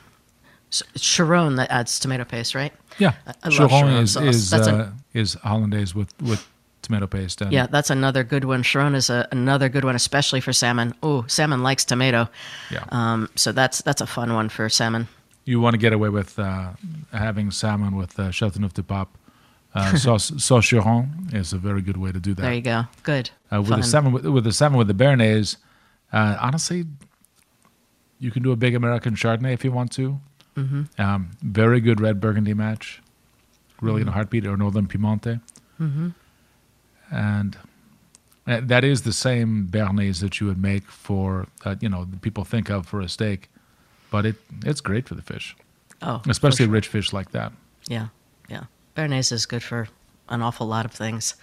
[0.70, 2.72] So it's Choron that adds tomato paste, right?
[2.98, 4.22] Yeah, I- Choron Choron is sauce.
[4.24, 6.46] is That's a- uh, is hollandaise with with
[6.82, 7.40] tomato paste.
[7.40, 8.62] And Yeah, that's another good one.
[8.62, 10.94] Choron is a, another good one, especially for salmon.
[11.02, 12.28] Oh, salmon likes tomato.
[12.70, 12.84] yeah.
[12.90, 15.08] Um, so that's that's a fun one for salmon.
[15.44, 16.70] you want to get away with uh,
[17.12, 19.08] having salmon with uh, Chateauneuf du Pape.
[19.74, 22.42] Uh, sauce, sauce Choron is a very good way to do that.
[22.42, 22.84] There you go.
[23.04, 23.30] Good.
[23.50, 23.80] Uh, with Fun.
[23.80, 25.56] the salmon with, with the salmon with the béarnaise,
[26.12, 26.84] uh, honestly,
[28.18, 30.20] you can do a big American Chardonnay if you want to.
[30.56, 31.00] Mm-hmm.
[31.00, 33.00] Um, very good red Burgundy match,
[33.80, 35.40] really in a heartbeat, or Northern Piemonte,
[35.80, 36.10] Mm-hmm.
[37.12, 37.56] And
[38.46, 42.42] that is the same béarnaise that you would make for uh, you know the people
[42.44, 43.48] think of for a steak,
[44.10, 45.54] but it it's great for the fish,
[46.02, 46.72] Oh, especially sure.
[46.72, 47.52] rich fish like that.
[47.88, 48.08] Yeah,
[48.48, 48.64] yeah.
[48.96, 49.88] Béarnaise is good for
[50.28, 51.36] an awful lot of things.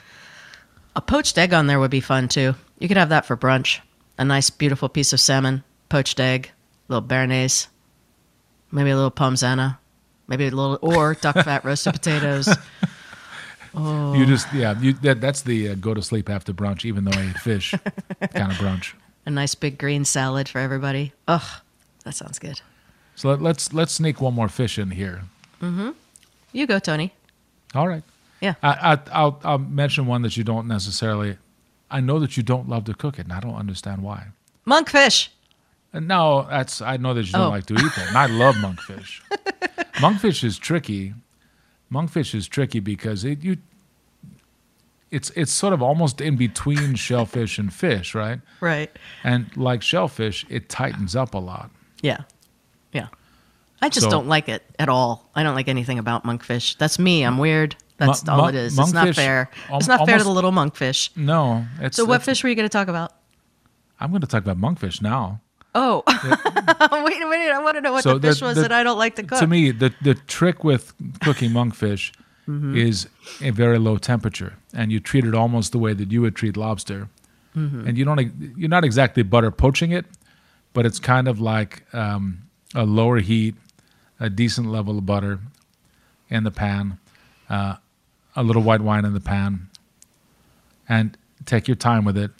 [0.96, 2.56] A poached egg on there would be fun too.
[2.80, 3.80] You could have that for brunch.
[4.18, 6.52] A nice, beautiful piece of salmon, poached egg,
[6.90, 7.68] little béarnaise,
[8.72, 9.78] maybe a little parmesan,
[10.28, 12.50] maybe a little or duck fat roasted potatoes.
[13.76, 17.04] Oh, You just yeah, you that that's the uh, go to sleep after brunch, even
[17.06, 17.72] though I ate fish
[18.34, 18.94] kind of brunch.
[19.26, 21.14] a nice big green salad for everybody.
[21.28, 21.62] Ugh,
[22.04, 22.62] that sounds good.
[23.16, 25.22] So let, let's let's sneak one more fish in here.
[25.62, 25.90] Mm-hmm.
[26.54, 27.14] You go, Tony.
[27.76, 28.04] All right.
[28.42, 28.56] Yeah.
[28.64, 31.38] I, I, I'll, I'll mention one that you don't necessarily.
[31.92, 34.28] I know that you don't love to cook it, and I don't understand why.
[34.66, 35.28] Monkfish.
[35.92, 37.50] And no, that's I know that you don't Oh.
[37.50, 39.22] like to eat that, and I love monkfish.
[39.96, 41.14] monkfish is tricky.
[41.92, 43.58] Monkfish is tricky because it you.
[45.12, 48.40] It's it's sort of almost in between shellfish and fish, right?
[48.62, 48.92] Right.
[49.24, 51.72] And like shellfish, it tightens up a lot.
[52.02, 52.20] Yeah.
[52.94, 53.08] Yeah.
[53.82, 55.30] I just So- don't like it at all.
[55.36, 56.78] I don't like anything about monkfish.
[56.78, 57.24] That's me.
[57.24, 57.76] I'm weird.
[57.98, 58.78] That's Mon- all it is.
[58.78, 59.50] It's not fair.
[59.70, 61.10] al- It's not fair to the little monkfish.
[61.18, 63.14] No, it's So what fish were you going to talk about?
[64.00, 65.42] I'm going to talk about monkfish now.
[65.76, 67.52] Oh, wait a minute.
[67.52, 69.16] I want to know what So the fish the- was the- that I don't like
[69.18, 69.40] to cook.
[69.40, 72.12] To me, the the trick with cooking monkfish
[72.48, 72.76] Mm-hmm.
[72.78, 73.08] is
[73.42, 76.58] a very low temperature, and you treat it almost the way that you would treat
[76.58, 77.08] lobster.
[77.56, 77.88] Mm-hmm.
[77.88, 80.06] And you don't you're not exactly butter poaching it,
[80.74, 82.40] but it's kind of like um,
[82.74, 83.54] a lower heat,
[84.20, 85.40] a decent level of butter
[86.30, 86.98] in the pan,
[87.52, 87.76] uh,
[88.36, 89.68] a little white wine in the pan,
[90.88, 92.32] and take your time with it.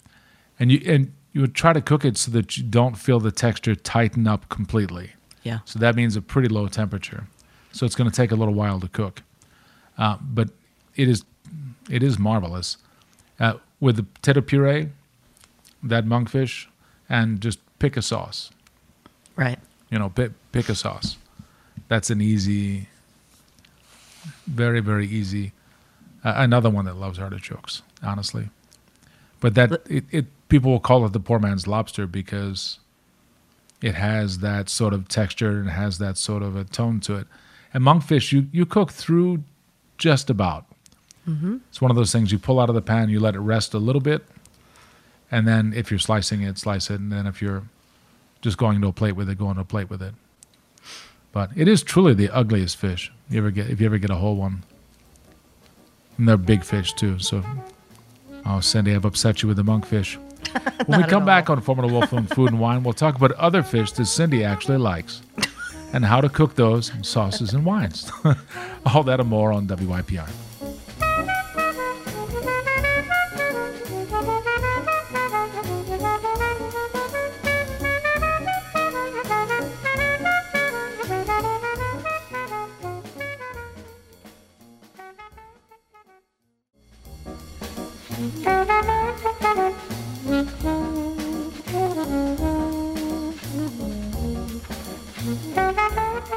[0.58, 3.30] And you and you would try to cook it so that you don't feel the
[3.30, 5.12] texture tighten up completely.
[5.42, 5.60] yeah.
[5.64, 7.26] So that means a pretty low temperature.
[7.72, 9.22] So it's going to take a little while to cook,
[9.96, 10.50] uh, but
[10.96, 11.24] it is
[11.88, 12.76] it is marvelous
[13.38, 14.88] uh, with the potato puree,
[15.82, 16.66] that monkfish,
[17.08, 18.50] and just pick a sauce.
[19.36, 19.58] Right.
[19.90, 21.16] You know, pick, pick a sauce.
[21.88, 22.88] That's an easy,
[24.46, 25.52] very very easy.
[26.24, 28.48] Uh, another one that loves artichokes, honestly.
[29.40, 32.78] But that it, it people will call it the poor man's lobster because
[33.80, 37.26] it has that sort of texture and has that sort of a tone to it.
[37.72, 39.44] And monkfish, you you cook through
[39.96, 40.66] just about.
[41.28, 41.58] Mm-hmm.
[41.68, 43.74] It's one of those things you pull out of the pan, you let it rest
[43.74, 44.24] a little bit,
[45.30, 47.62] and then if you're slicing it, slice it, and then if you're
[48.40, 50.14] just going to a plate with it, go on to a plate with it.
[51.32, 54.16] But it is truly the ugliest fish you ever get if you ever get a
[54.16, 54.64] whole one.
[56.18, 57.18] And they're big fish too.
[57.18, 57.44] So,
[58.44, 60.18] oh, Cindy, I've upset you with the monkfish.
[60.86, 63.32] When we come back on Foreman and Wolf on Food and Wine, we'll talk about
[63.32, 65.22] other fish that Cindy actually likes
[65.92, 68.10] and how to cook those in sauces and wines.
[68.86, 70.28] All that and more on WYPR.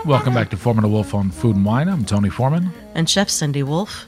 [0.05, 1.87] Welcome back to Foreman and Wolf on Food and Wine.
[1.87, 4.07] I'm Tony Foreman, And Chef Cindy Wolf.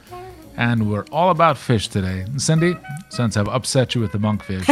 [0.56, 2.20] and we're all about fish today.
[2.20, 2.76] And Cindy,
[3.08, 4.66] since I've upset you with the monkfish,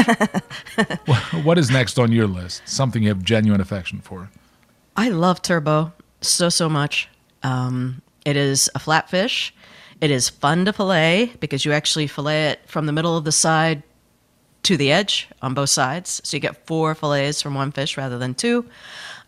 [1.45, 2.63] what is next on your list?
[2.69, 4.31] Something you have genuine affection for?
[4.97, 7.09] I love turbot so so much.
[7.43, 9.55] Um, it is a flat fish.
[10.01, 13.33] It is fun to fillet because you actually fillet it from the middle of the
[13.33, 13.83] side
[14.65, 18.19] to the edge on both sides, so you get four fillets from one fish rather
[18.19, 18.67] than two.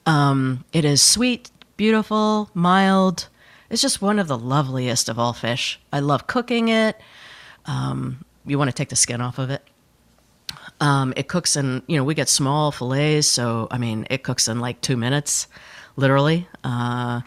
[0.06, 3.28] Um, it is sweet, beautiful, mild.
[3.70, 5.80] It's just one of the loveliest of all fish.
[5.92, 7.00] I love cooking it.
[7.66, 9.62] Um, you want to take the skin off of it.
[10.80, 14.46] Um, it cooks in, you know, we get small fillets, so I mean, it cooks
[14.46, 15.46] in like two minutes,
[15.96, 16.46] literally.
[16.62, 17.22] Uh,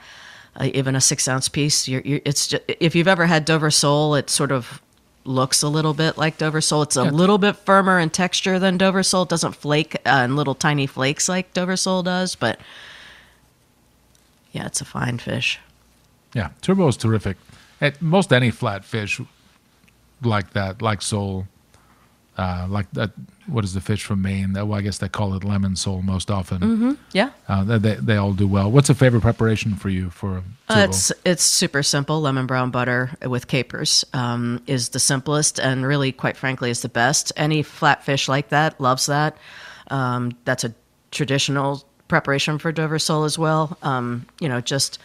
[0.62, 4.16] even a six ounce piece, you're, you're, it's just, if you've ever had Dover sole,
[4.16, 4.82] it sort of
[5.26, 6.84] looks a little bit like Dover sole.
[6.84, 7.12] It's a Yeah.
[7.12, 9.24] little bit firmer in texture than Dover sole.
[9.24, 12.60] It doesn't flake uh, in little tiny flakes like Dover sole does, but
[14.52, 15.60] yeah, it's a fine fish.
[16.34, 17.38] Yeah, turbot is terrific.
[17.82, 19.22] At most any flat fish
[20.22, 21.48] like that, like sole,
[22.38, 23.12] uh, like that.
[23.48, 24.54] What is the fish from Maine?
[24.54, 26.60] That, well, I guess they call it lemon sole most often.
[26.62, 26.92] Mm-hmm.
[27.14, 27.32] Yeah.
[27.48, 28.70] Uh, they, they all do well.
[28.70, 30.44] What's a favorite preparation for you for?
[30.70, 32.22] Uh, it's it's super simple.
[32.22, 36.90] Lemon brown butter with capers um, is the simplest, and really, quite frankly, is the
[36.90, 37.32] best.
[37.36, 39.36] Any flat fish like that loves that.
[39.90, 40.74] Um, that's a
[41.10, 43.78] traditional preparation for Dover sole as well.
[43.82, 45.00] Um, you know, just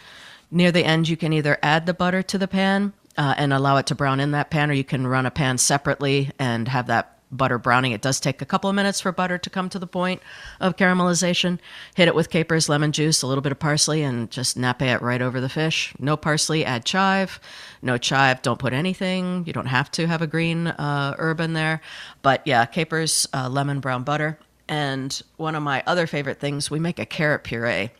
[0.51, 3.77] near the end, you can either add the butter to the pan uh, and allow
[3.77, 6.87] it to brown in that pan, or you can run a pan separately and have
[6.87, 7.91] that butter browning.
[7.91, 10.21] It does take a couple of minutes for butter to come to the point
[10.59, 11.59] of caramelization.
[11.95, 15.01] Hit it with capers, lemon juice, a little bit of parsley, and just nappe it
[15.01, 15.93] right over the fish.
[15.99, 17.39] No parsley, add chive.
[17.81, 19.43] No chive, don't put anything.
[19.45, 21.81] You don't have to have a green uh, herb in there.
[22.21, 24.39] But yeah, capers, uh, lemon, brown butter.
[24.67, 27.91] And one of my other favorite things, we make a carrot puree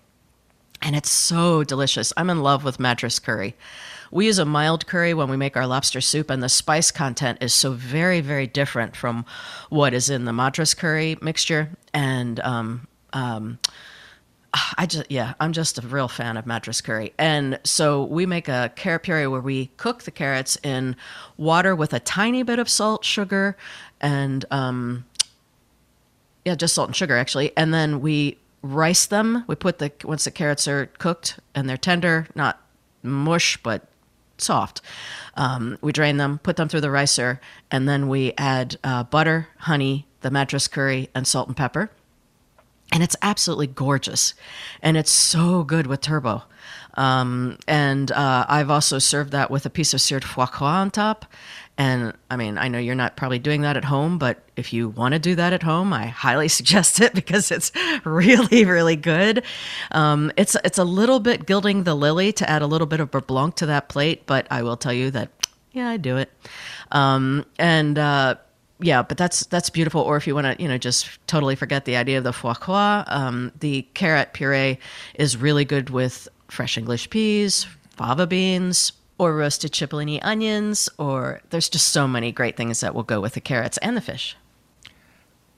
[0.86, 2.13] and it's so delicious.
[2.16, 3.55] I'm in love with Madras curry.
[4.11, 7.39] We use a mild curry when we make our lobster soup, and the spice content
[7.41, 9.26] is so very, very different from
[9.70, 11.70] what is in the Madras curry mixture.
[11.93, 13.57] And um, um,
[14.78, 17.13] I just, yeah, I'm just a real fan of Madras curry.
[17.18, 20.95] And so we make a carrot puree where we cook the carrots in
[21.36, 23.57] water with a tiny bit of salt, sugar,
[23.99, 25.05] and um,
[26.46, 27.52] yeah, just salt and sugar actually.
[27.58, 29.43] And then we rice them.
[29.48, 32.62] We put the once the carrots are cooked and they're tender, not
[33.04, 33.88] mush but
[34.38, 34.82] soft.
[35.36, 37.39] Um, we drain them, put them through the ricer,
[37.72, 41.91] and then we add uh, butter, honey, the madras curry, and salt and pepper.
[42.91, 44.36] And it's absolutely gorgeous,
[44.82, 46.43] and it's so good with turbot.
[46.93, 50.91] Um, and uh, I've also served that with a piece of seared foie gras on
[50.91, 51.26] top.
[51.78, 54.89] And I mean, I know you're not probably doing that at home, but if you
[54.89, 57.71] want to do that at home, I highly suggest it because it's
[58.05, 59.43] really, really good.
[59.91, 63.11] Um, it's it's a little bit gilding the lily to add a little bit of
[63.11, 65.30] blanc to that plate, but I will tell you that
[65.76, 66.32] yeah, I do it.
[66.93, 68.36] Um, and uh,
[68.80, 70.01] yeah, but that's that's beautiful.
[70.01, 72.53] Or if you want to, you know, just totally forget the idea of the foie
[72.53, 74.80] gras, um, the carrot puree
[75.15, 77.67] is really good with fresh English peas,
[77.97, 83.03] fava beans, or roasted cipollini onions, or there's just so many great things that will
[83.03, 84.36] go with the carrots and the fish.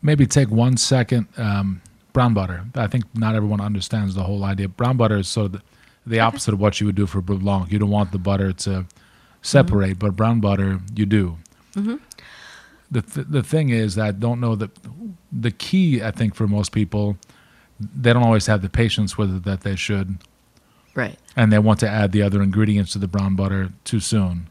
[0.01, 1.27] Maybe take one second.
[1.37, 1.81] Um,
[2.17, 2.65] brown butter.
[2.73, 4.67] I think not everyone understands the whole idea.
[4.67, 5.61] Brown butter is sort of the,
[6.07, 7.71] the opposite of what you would do for blanc.
[7.71, 8.85] You don't want the butter to
[9.43, 10.07] separate, mm-hmm.
[10.07, 11.37] but brown butter you do.
[11.75, 11.97] Mm-hmm.
[12.89, 14.71] The th- the thing is that I don't know that
[15.31, 16.01] the key.
[16.01, 17.17] I think for most people,
[17.79, 20.17] they don't always have the patience with it that they should.
[20.97, 21.15] Right.
[21.35, 24.49] And they want to add the other ingredients to the brown butter too soon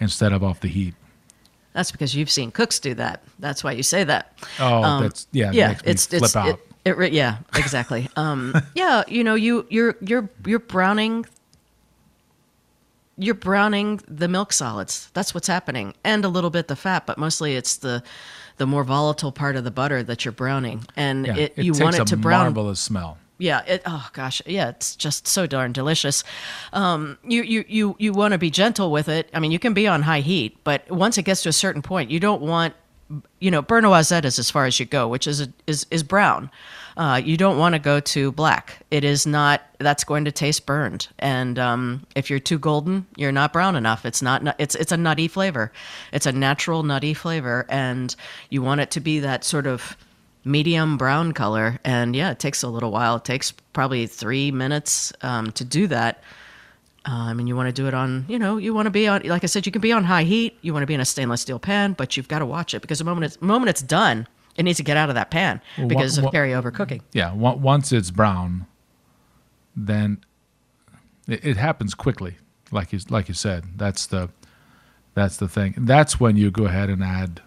[0.00, 0.94] instead of off the heat.
[1.74, 3.22] That's because you've seen cooks do that.
[3.38, 4.32] That's why you say that.
[4.58, 5.52] Oh, um, that's yeah.
[5.52, 6.58] Yeah, it's flip it's out.
[6.86, 8.08] It, it, yeah, exactly.
[8.16, 11.26] um, yeah, you know, you you're you're you're browning.
[13.18, 15.10] You're browning the milk solids.
[15.12, 18.02] That's what's happening, and a little bit the fat, but mostly it's the
[18.56, 21.74] the more volatile part of the butter that you're browning, and yeah, it, it you
[21.74, 22.54] want it to brown.
[22.54, 26.24] Marvelous smell yeah it, oh gosh yeah it's just so darn delicious.
[26.72, 29.30] Um, you you you, you want to be gentle with it.
[29.32, 31.82] I mean you can be on high heat but once it gets to a certain
[31.82, 32.74] point you don't want
[33.38, 36.02] you know beurre noisette is as far as you go which is a, is is
[36.02, 36.50] brown.
[36.96, 38.80] Uh, you don't want to go to black.
[38.90, 41.06] It is not that's going to taste burned.
[41.20, 44.04] And um, if you're too golden you're not brown enough.
[44.04, 45.72] It's not it's it's a nutty flavor.
[46.12, 48.14] It's a natural nutty flavor and
[48.50, 49.96] you want it to be that sort of
[50.48, 51.78] medium brown color.
[51.84, 53.16] And yeah, it takes a little while.
[53.16, 56.22] It takes probably three minutes um, to do that.
[57.04, 59.22] I mean, you want to do it on, you know, you want to be on,
[59.22, 60.58] like I said, you can be on high heat.
[60.60, 62.80] You want to be in a stainless steel pan, but you've got to watch it
[62.80, 64.26] because the moment it's, the moment it's done,
[64.56, 67.00] it needs to get out of that pan because of carry over cooking.
[67.12, 68.66] Yeah, once it's brown,
[69.76, 70.22] then
[71.28, 72.36] it, it happens quickly,
[72.72, 73.64] like you like you said.
[73.76, 74.30] That's the
[75.14, 75.74] that's the thing.
[75.78, 77.40] That's when you go ahead and add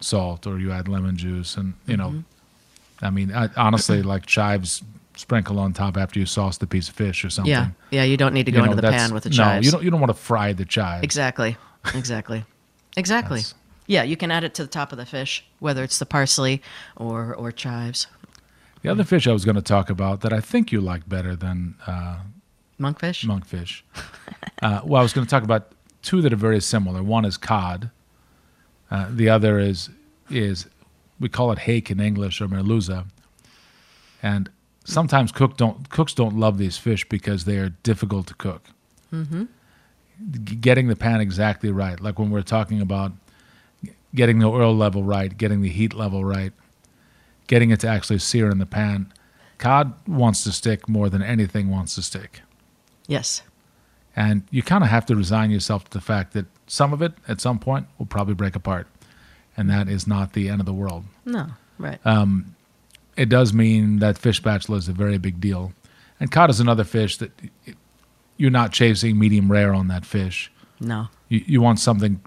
[0.00, 3.04] salt or you add lemon juice and you know mm-hmm.
[3.04, 4.82] i mean I, honestly like chives
[5.16, 7.50] sprinkle on top after you sauce the piece of fish or something.
[7.50, 9.64] Yeah yeah you don't need to go you know, into the pan with the chives
[9.64, 11.04] no you don't you don't want to fry the chives.
[11.04, 11.56] Exactly.
[11.94, 12.44] Exactly.
[12.96, 13.42] Exactly.
[13.86, 16.62] Yeah you can add it to the top of the fish whether it's the parsley
[16.96, 18.06] or or chives.
[18.82, 21.34] The other fish i was going to talk about that i think you like better
[21.36, 22.18] than uh,
[22.80, 23.24] monkfish?
[23.24, 23.82] monkfish.
[24.60, 25.72] Uh, well i was going to talk about
[26.02, 27.02] two that are very similar.
[27.02, 27.90] One is cod
[28.90, 29.90] uh, the other is
[30.30, 30.66] is
[31.20, 33.06] we call it hake in English or merluza,
[34.22, 34.50] and
[34.84, 38.62] sometimes cook don't cooks don't love these fish because they are difficult to cook.
[39.12, 39.44] Mm-hmm.
[40.60, 43.12] Getting the pan exactly right, like when we're talking about
[44.14, 46.52] getting the oil level right, getting the heat level right,
[47.46, 49.12] getting it to actually sear in the pan.
[49.58, 52.42] Cod wants to stick more than anything wants to stick.
[53.06, 53.42] Yes.
[54.18, 57.12] And you kind of have to resign yourself to the fact that some of it
[57.28, 58.86] at some point will probably break apart.
[59.58, 61.04] and that is not the end of the world.
[61.24, 61.48] No,
[61.78, 61.98] right.
[62.06, 62.54] Um,
[63.16, 65.72] it does mean that fish spatula is a very big deal,
[66.20, 67.32] and cod is another fish that
[68.36, 70.50] you're not chasing medium rare on that fish.
[70.80, 71.08] no.
[71.28, 72.20] You, you want something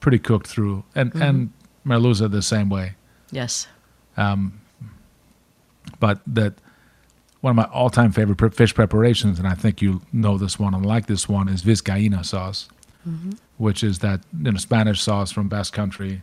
[0.00, 1.22] pretty cooked through, and mm-hmm.
[1.22, 1.52] and
[1.86, 2.94] merluza the same way.
[3.30, 3.68] Yes.
[4.16, 4.60] Um,
[6.00, 6.54] but that
[7.42, 10.74] one of my all-time favorite pre- fish preparations, and I think you know this one
[10.74, 12.68] and like this one, is Vizcaína sauce,
[13.58, 16.22] which is that you know, Spanish sauce from Basque Country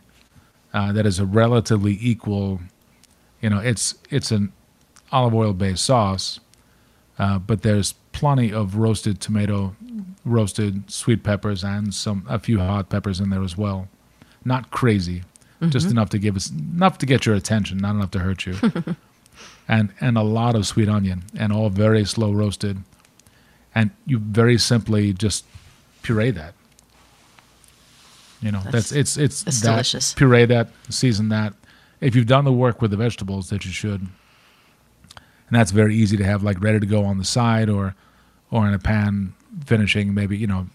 [0.72, 2.60] uh, that is a relatively equal.
[3.42, 4.52] You know, it's it's an
[5.12, 6.40] olive oil-based sauce,
[7.18, 9.76] uh, but there's plenty of roasted tomato,
[10.24, 13.88] roasted sweet peppers, and some a few hot peppers in there as well.
[14.42, 15.22] Not crazy,
[15.68, 18.54] just enough to give us enough to get your attention, not enough to hurt you
[19.70, 22.82] and and a lot of sweet onion and all very slow roasted.
[23.72, 25.44] And you very simply just
[26.02, 26.54] puree that.
[28.42, 30.12] You know that's, That's- it's it's that's that, delicious.
[30.14, 31.54] puree that season that.
[32.00, 34.00] If you've done the work with the vegetables that you should.
[34.00, 37.94] And that's very easy to have like ready to go on the side or
[38.50, 40.66] or in a pan finishing maybe you know.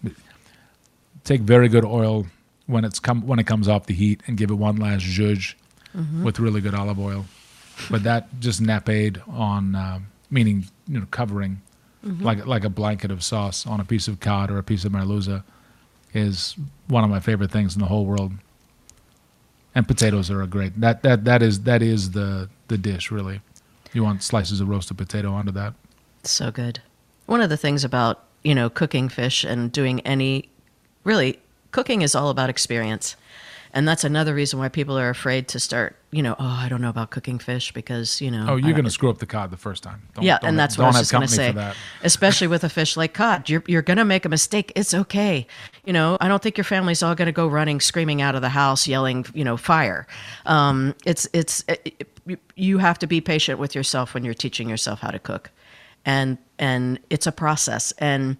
[1.24, 2.26] Take very good oil
[2.66, 5.54] when it's come when it comes off the heat and give it one last zhuzh
[5.94, 6.24] mm-hmm.
[6.24, 7.26] with really good olive oil
[7.90, 9.98] but that just nappade on uh,
[10.30, 11.60] meaning you know covering
[12.20, 14.92] like like a blanket of sauce on a piece of cod or a piece of
[14.92, 15.42] merluza
[16.14, 16.54] is
[16.86, 18.32] one of my favorite things in the whole world
[19.74, 23.40] and potatoes are a great that that that is that is the the dish really
[23.92, 25.74] you want slices of roasted potato onto that
[26.26, 26.80] So good.
[27.26, 30.48] One of the things about, you know, cooking fish and doing any
[31.04, 31.38] really
[31.70, 33.16] cooking is all about experience.
[33.76, 36.80] And that's another reason why people are afraid to start, you know, oh, I don't
[36.80, 39.50] know about cooking fish because, you know, oh you're going to screw up the cod
[39.50, 41.74] the first time don't, yeah, don't and that's what I was just going to say.
[42.02, 44.72] Especially with a fish like cod, you're you're going to make a mistake.
[44.74, 45.46] It's okay.
[45.84, 48.40] You know, I don't think your family's all going to go running, screaming out of
[48.40, 50.06] the house, yelling, you know, fire.
[50.46, 54.70] Um, it's it's it, it- you have to be patient with yourself when you're teaching
[54.70, 55.50] yourself how to cook,
[56.06, 57.92] and and it's a process.
[57.98, 58.38] And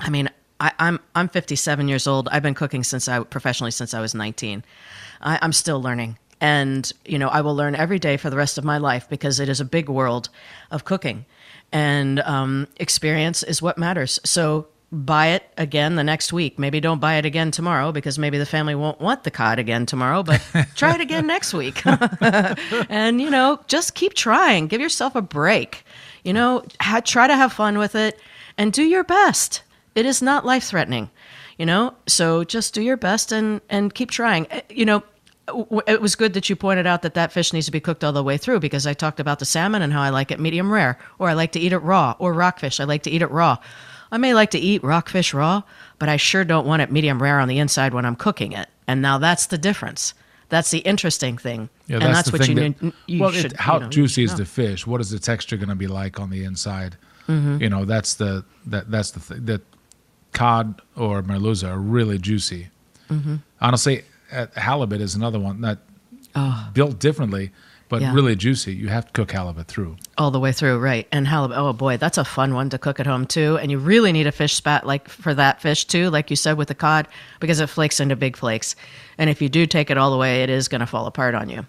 [0.00, 0.28] I mean,
[0.60, 2.28] I, I'm I'm 57 years old.
[2.30, 4.64] I've been cooking since I professionally since I was 19.
[5.20, 8.58] I, I'm still learning, and you know, I will learn every day for the rest
[8.58, 10.28] of my life because it is a big world
[10.70, 11.26] of cooking,
[11.72, 14.18] and um, experience is what matters.
[14.24, 16.58] So buy it again the next week.
[16.58, 19.86] Maybe don't buy it again tomorrow because maybe the family won't want the cod again
[19.86, 20.22] tomorrow.
[20.22, 20.42] But
[20.74, 21.82] try it again next week,
[22.88, 24.66] and you know, just keep trying.
[24.66, 25.84] Give yourself a break.
[26.24, 28.18] You know, ha- try to have fun with it
[28.56, 29.62] and do your best.
[29.94, 31.10] It is not life threatening,
[31.58, 31.94] you know?
[32.06, 34.46] So just do your best and, and keep trying.
[34.50, 35.02] Eh, You know,
[35.86, 38.12] it was good that you pointed out that that fish needs to be cooked all
[38.12, 40.70] the way through because I talked about the salmon and how I like it medium
[40.70, 43.30] rare, or I like to eat it raw, or rockfish, I like to eat it
[43.30, 43.56] raw.
[44.10, 45.62] I may like to eat rockfish raw,
[45.98, 48.68] but I sure don't want it medium rare on the inside when I'm cooking it.
[48.86, 50.14] And now that's the difference.
[50.48, 51.68] That's the interesting thing.
[51.88, 53.52] Yeah, and that's, that's what you, that, need, you well, should.
[53.52, 54.86] it, how you know, juicy is the fish?
[54.86, 56.96] What is the texture going to be like on the inside?
[57.28, 57.62] Mm-hmm.
[57.62, 59.44] You know, that's the that that's the thing.
[59.44, 59.60] That
[60.32, 62.68] cod or merluza are really juicy.
[63.10, 63.36] Mm-hmm.
[63.60, 64.02] Honestly,
[64.32, 65.78] uh, halibut is another one that
[66.72, 67.50] built differently,
[67.88, 68.04] but Oh.
[68.04, 68.14] Yeah.
[68.14, 68.74] really juicy.
[68.74, 69.96] You have to cook halibut through.
[70.18, 71.08] all the way through, right?
[71.10, 71.56] And halibut.
[71.56, 73.56] Oh boy, that's a fun one to cook at home too.
[73.56, 76.58] And you really need a fish spat like for that fish too, like you said
[76.58, 77.08] with the cod,
[77.40, 78.76] because it flakes into big flakes.
[79.16, 81.34] And if you do take it all the way, it is going to fall apart
[81.34, 81.64] on you.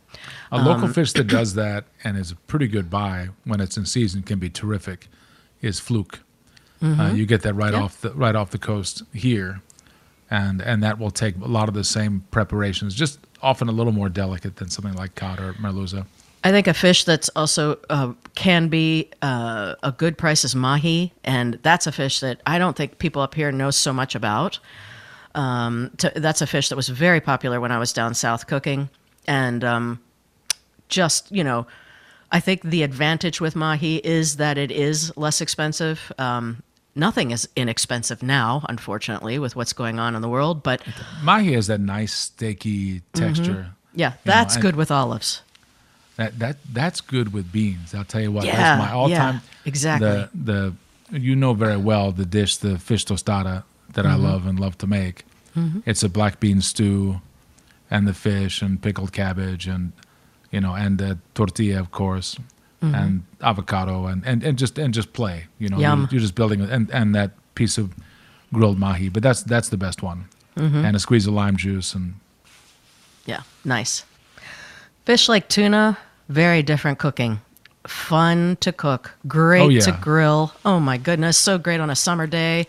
[0.51, 3.78] A local Um, fish that does that and is a pretty good buy when it's
[3.78, 5.07] in season can be terrific.
[5.62, 6.20] Is fluke.
[6.82, 7.80] Uh, you get that right Mm-hmm.
[7.80, 7.84] Yeah.
[7.86, 9.61] off the right off the coast here,
[10.32, 13.93] and and that will take a lot of the same preparations, just often a little
[13.93, 16.05] more delicate than something like cod or merluza.
[16.41, 21.11] I think a fish that's also uh, can be uh, a good price is mahi,
[21.25, 24.59] and that's a fish that I don't think people up here know so much about.
[25.36, 28.89] Um, to, that's a fish that was very popular when I was down south cooking,
[29.27, 29.99] and um,
[30.88, 31.67] just you know,
[32.32, 36.11] I think the advantage with mahi is that it is less expensive.
[36.17, 36.63] Um,
[36.99, 40.61] nothing is inexpensive now, unfortunately, with what's going on in the world.
[40.63, 40.81] But
[41.23, 43.71] Mahi has that nice steaky texture.
[43.95, 45.41] yeah, You know, that's and- good with olives.
[46.17, 47.95] That that that's good with beans.
[47.95, 48.43] I'll tell you what.
[48.45, 50.09] Yeah, that's my all yeah, exactly.
[50.09, 50.29] The
[51.11, 54.25] the you know very well the dish, the fish tostada that Mm-hmm.
[54.25, 55.23] I love and love to make.
[55.85, 57.19] It's a black bean stew,
[57.91, 59.91] and the fish and pickled cabbage and
[60.51, 62.37] you know and the tortilla of course
[62.82, 65.45] and avocado and, and and just and just play.
[65.59, 65.82] You know Mm-hmm.
[65.82, 65.99] Yum.
[66.01, 67.93] You're, you're just building and and that piece of
[68.53, 69.09] grilled mahi.
[69.09, 70.25] But that's that's the best one.
[70.55, 70.86] Mm-hmm.
[70.86, 72.15] And a squeeze of lime juice and
[73.25, 74.05] Yeah, nice.
[75.05, 75.97] Fish like tuna,
[76.30, 77.39] very different cooking.
[77.88, 79.82] Fun to cook, great Oh, yeah.
[79.82, 80.53] to grill.
[80.65, 82.67] Oh my goodness, so great on a summer day.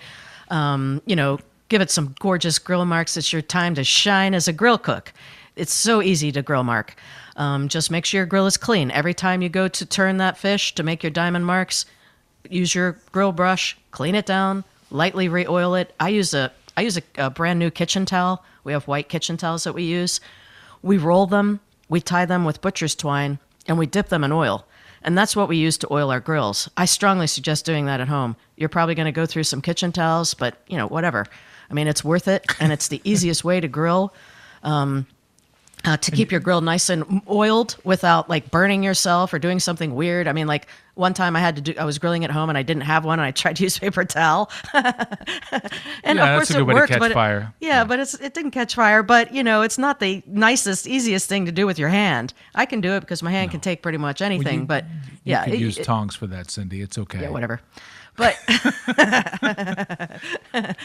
[0.50, 1.38] Um, you know,
[1.68, 3.16] give it some gorgeous grill marks.
[3.16, 5.12] It's your time to shine as a grill cook.
[5.56, 6.96] It's so easy to grill mark.
[7.36, 8.90] Um, just make sure your grill is clean.
[8.90, 11.86] Every time you go to turn that fish to make your diamond marks,
[12.48, 15.94] use your grill brush, clean it down, lightly re-oil it.
[16.00, 18.44] I use a I use a, a brand new kitchen towel.
[18.64, 20.20] We have white kitchen towels that we use.
[20.82, 24.64] We roll them, we tie them with butcher's twine, and we dip them in oil.
[25.02, 26.68] And that's what we use to oil our grills.
[26.76, 28.36] I strongly suggest doing that at home.
[28.56, 31.26] You're probably going to go through some kitchen towels, but you know, whatever.
[31.70, 34.14] I mean, it's worth it, and it's the easiest way to grill.
[34.62, 35.06] Um,
[35.84, 39.94] uh, to keep your grill nice and oiled without like burning yourself or doing something
[39.94, 40.28] weird.
[40.28, 42.58] I mean, like one time I had to do, I was grilling at home and
[42.58, 44.50] I didn't have one and I tried to use paper towel.
[44.74, 47.54] and Yeah, of course it worked, catch but it- fire.
[47.60, 49.02] yeah, but it's, it didn't catch fire.
[49.02, 52.34] But you know, it's not the nicest, easiest thing to do with your hand.
[52.54, 54.60] I can do it because my hand can take pretty much anything.
[54.60, 54.84] you- but
[55.24, 56.80] You yeah, could it- use it- tongs for that, Cindy.
[56.82, 57.22] It's okay.
[57.22, 57.60] yeah, whatever.
[58.20, 58.36] But
[60.52, 60.76] but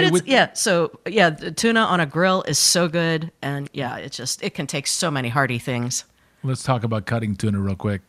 [0.00, 0.54] it's with- yeah.
[0.54, 4.54] So yeah, the tuna on a grill is so good, and yeah, it just it
[4.54, 6.04] can take so many hearty things.
[6.42, 8.00] Let's talk about cutting tuna real quick.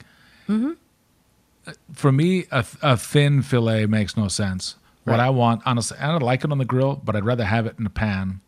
[0.48, 0.72] Mm-hmm.
[1.94, 4.76] For me, a, a thin fillet makes no sense.
[5.04, 7.66] What I want, honestly, I don't like it on the grill, but I'd rather have
[7.66, 8.42] it in a pan,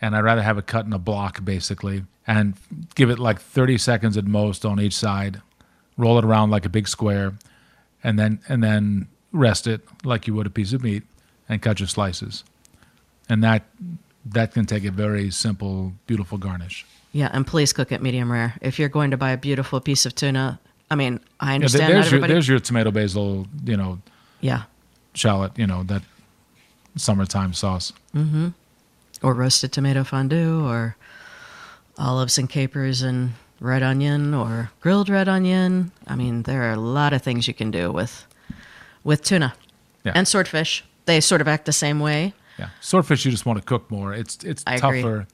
[0.00, 2.54] and I'd rather have it cut in a block, basically, and
[2.96, 5.40] give it like 30 seconds at most on each side.
[5.96, 7.34] Roll it around like a big square,
[8.02, 11.02] and then and then rest it like you would a piece of meat,
[11.48, 12.44] and cut your slices.
[13.28, 13.64] And that
[14.24, 16.84] that can take a very simple, beautiful garnish.
[17.12, 18.54] Yeah, and please cook it medium rare.
[18.60, 20.60] If you're going to buy a beautiful piece of tuna,
[20.90, 23.98] I mean, I Yeah, understand not there's your there's your tomato basil, you know,
[24.40, 24.62] yeah,
[25.14, 26.02] shallot, you know, that
[26.96, 27.92] summertime sauce.
[28.14, 28.48] Mm-hmm.
[29.22, 30.96] or roasted tomato fondue, or
[31.96, 35.92] olives and capers and red onion, or grilled red onion.
[36.06, 38.26] I mean, there are a lot of things you can do with
[39.04, 39.54] with tuna
[40.04, 40.12] Yeah.
[40.14, 40.84] and swordfish.
[41.06, 42.34] They sort of act the same way.
[42.58, 44.12] Yeah, swordfish you just want to cook more.
[44.12, 45.26] It's it's I tougher.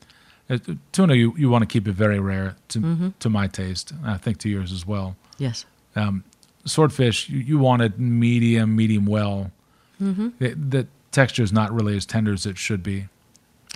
[0.50, 0.58] Uh,
[0.92, 3.08] tuna you, you want to keep it very rare to Mm-hmm.
[3.18, 3.90] to my taste.
[3.92, 5.16] and I think to yours as well.
[5.38, 5.64] Yes.
[6.66, 9.50] Swordfish you, you want it medium, medium well.
[10.00, 10.28] Mm-hmm.
[10.38, 13.08] The, the texture is not really as tender as it should be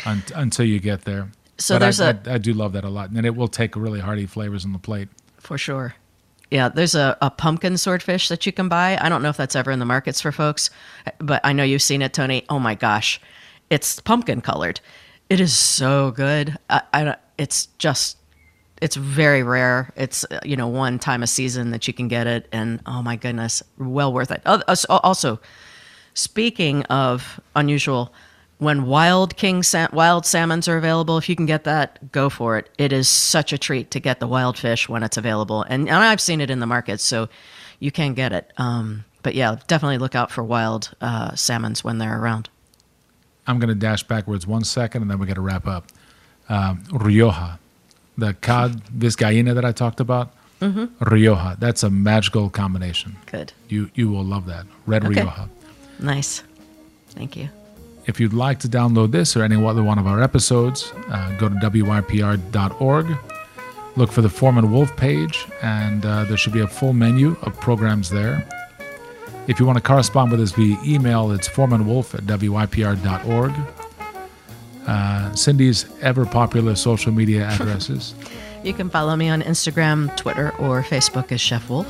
[0.06, 1.30] un, until you get there.
[1.58, 3.48] So but there's I, a- I, I do love that a lot, and it will
[3.48, 5.08] take really hearty flavors on the plate.
[5.38, 5.94] For sure.
[6.50, 8.96] Yeah, there's a, a pumpkin swordfish that you can buy.
[8.98, 10.70] I don't know if that's ever in the markets for folks,
[11.18, 12.44] but I know you've seen it, Tony.
[12.48, 13.20] Oh my gosh,
[13.68, 14.80] it's pumpkin colored.
[15.28, 16.56] It is so good.
[16.70, 18.16] I, I it's just,
[18.80, 19.92] it's very rare.
[19.94, 23.16] It's you know one time a season that you can get it, and oh my
[23.16, 24.40] goodness, well worth it.
[24.46, 25.40] Also,
[26.14, 28.14] speaking of unusual,
[28.58, 32.58] when wild king sa- wild salmons are available, if you can get that, go for
[32.58, 32.68] it.
[32.78, 35.96] It is such a treat to get the wild fish when it's available, and, and
[35.96, 37.28] I've seen it in the market, so
[37.78, 38.52] you can get it.
[38.58, 42.48] Um, but yeah, definitely look out for wild uh, salmons when they're around.
[43.46, 45.86] I'm going to dash backwards one second, and then we're going to wrap up.
[46.48, 47.58] Um, Rioja,
[48.16, 50.32] the cod vizcaína that I talked about.
[50.60, 51.02] Mm-hmm.
[51.04, 53.16] Rioja, that's a magical combination.
[53.26, 54.66] Good, You you will love that.
[54.86, 55.22] Red Okay.
[55.22, 55.48] Rioja.
[56.00, 56.42] nice.
[57.10, 57.48] Thank you.
[58.08, 61.50] If you'd like to download this or any other one of our episodes, uh, go
[61.50, 63.18] to wypr.org.
[63.96, 67.60] Look for the Foreman Wolf page, and uh, there should be a full menu of
[67.60, 68.48] programs there.
[69.46, 73.52] If you want to correspond with us via email, it's foremanwolf at wypr.org.
[74.86, 78.14] Uh, Cindy's ever popular social media addresses.
[78.64, 81.86] You can follow me on Instagram, Twitter, or Facebook as Chef Wolf.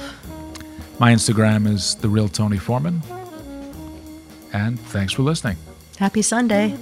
[0.98, 3.02] My Instagram is the real Tony Foreman.
[4.52, 5.56] And thanks for listening.
[5.98, 6.76] Happy Sunday.